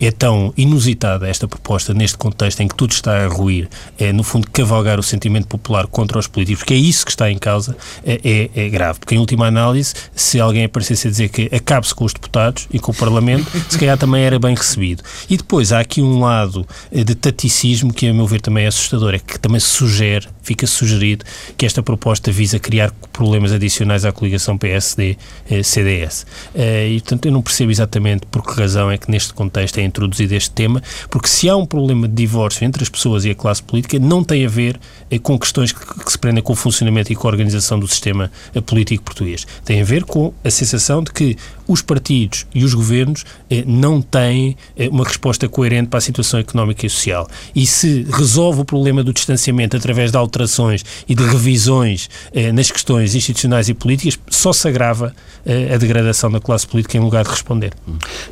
[0.00, 3.68] É tão inusitada esta proposta neste contexto em que tudo está a ruir,
[3.98, 7.28] é, no fundo, cavalgar o sentimento popular contra os políticos, porque é isso que está
[7.28, 8.20] em causa, é,
[8.54, 9.00] é, é grave.
[9.00, 12.78] Porque, em última análise, se alguém aparecesse a dizer que acabe-se com os deputados e
[12.78, 15.02] com o Parlamento, se calhar também era bem recebido.
[15.28, 19.14] E depois há aqui um lado de taticismo que, a meu ver, também é assustador.
[19.14, 21.24] É que também se sugere, fica sugerido,
[21.56, 26.26] que esta proposta visa criar problemas adicionais à coligação PSD-CDS.
[26.54, 29.82] Eh, e, portanto, eu não percebo exatamente por que razão é que neste contexto é
[29.82, 33.34] introduzido este tema, porque se há um problema de divórcio entre as pessoas e a
[33.34, 34.78] classe política, não tem a ver
[35.10, 37.86] eh, com questões que, que se prendem com o funcionamento e com a organização do
[37.86, 38.30] sistema
[38.66, 39.46] político português.
[39.64, 41.36] Tem a ver com a sensação de que
[41.68, 46.40] os partidos e os governos eh, não têm eh, uma resposta coerente para a situação
[46.40, 47.28] económica e social.
[47.54, 52.70] E se resolve o problema do distanciamento através de alterações e de revisões eh, nas
[52.70, 55.14] questões institucionais e políticas, só se agrava
[55.44, 57.72] eh, a degradação da classe política em lugar de responder.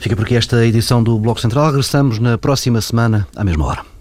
[0.01, 1.67] Fica por aqui esta edição do Bloco Central.
[1.67, 3.96] Regressamos na próxima semana, à mesma hora.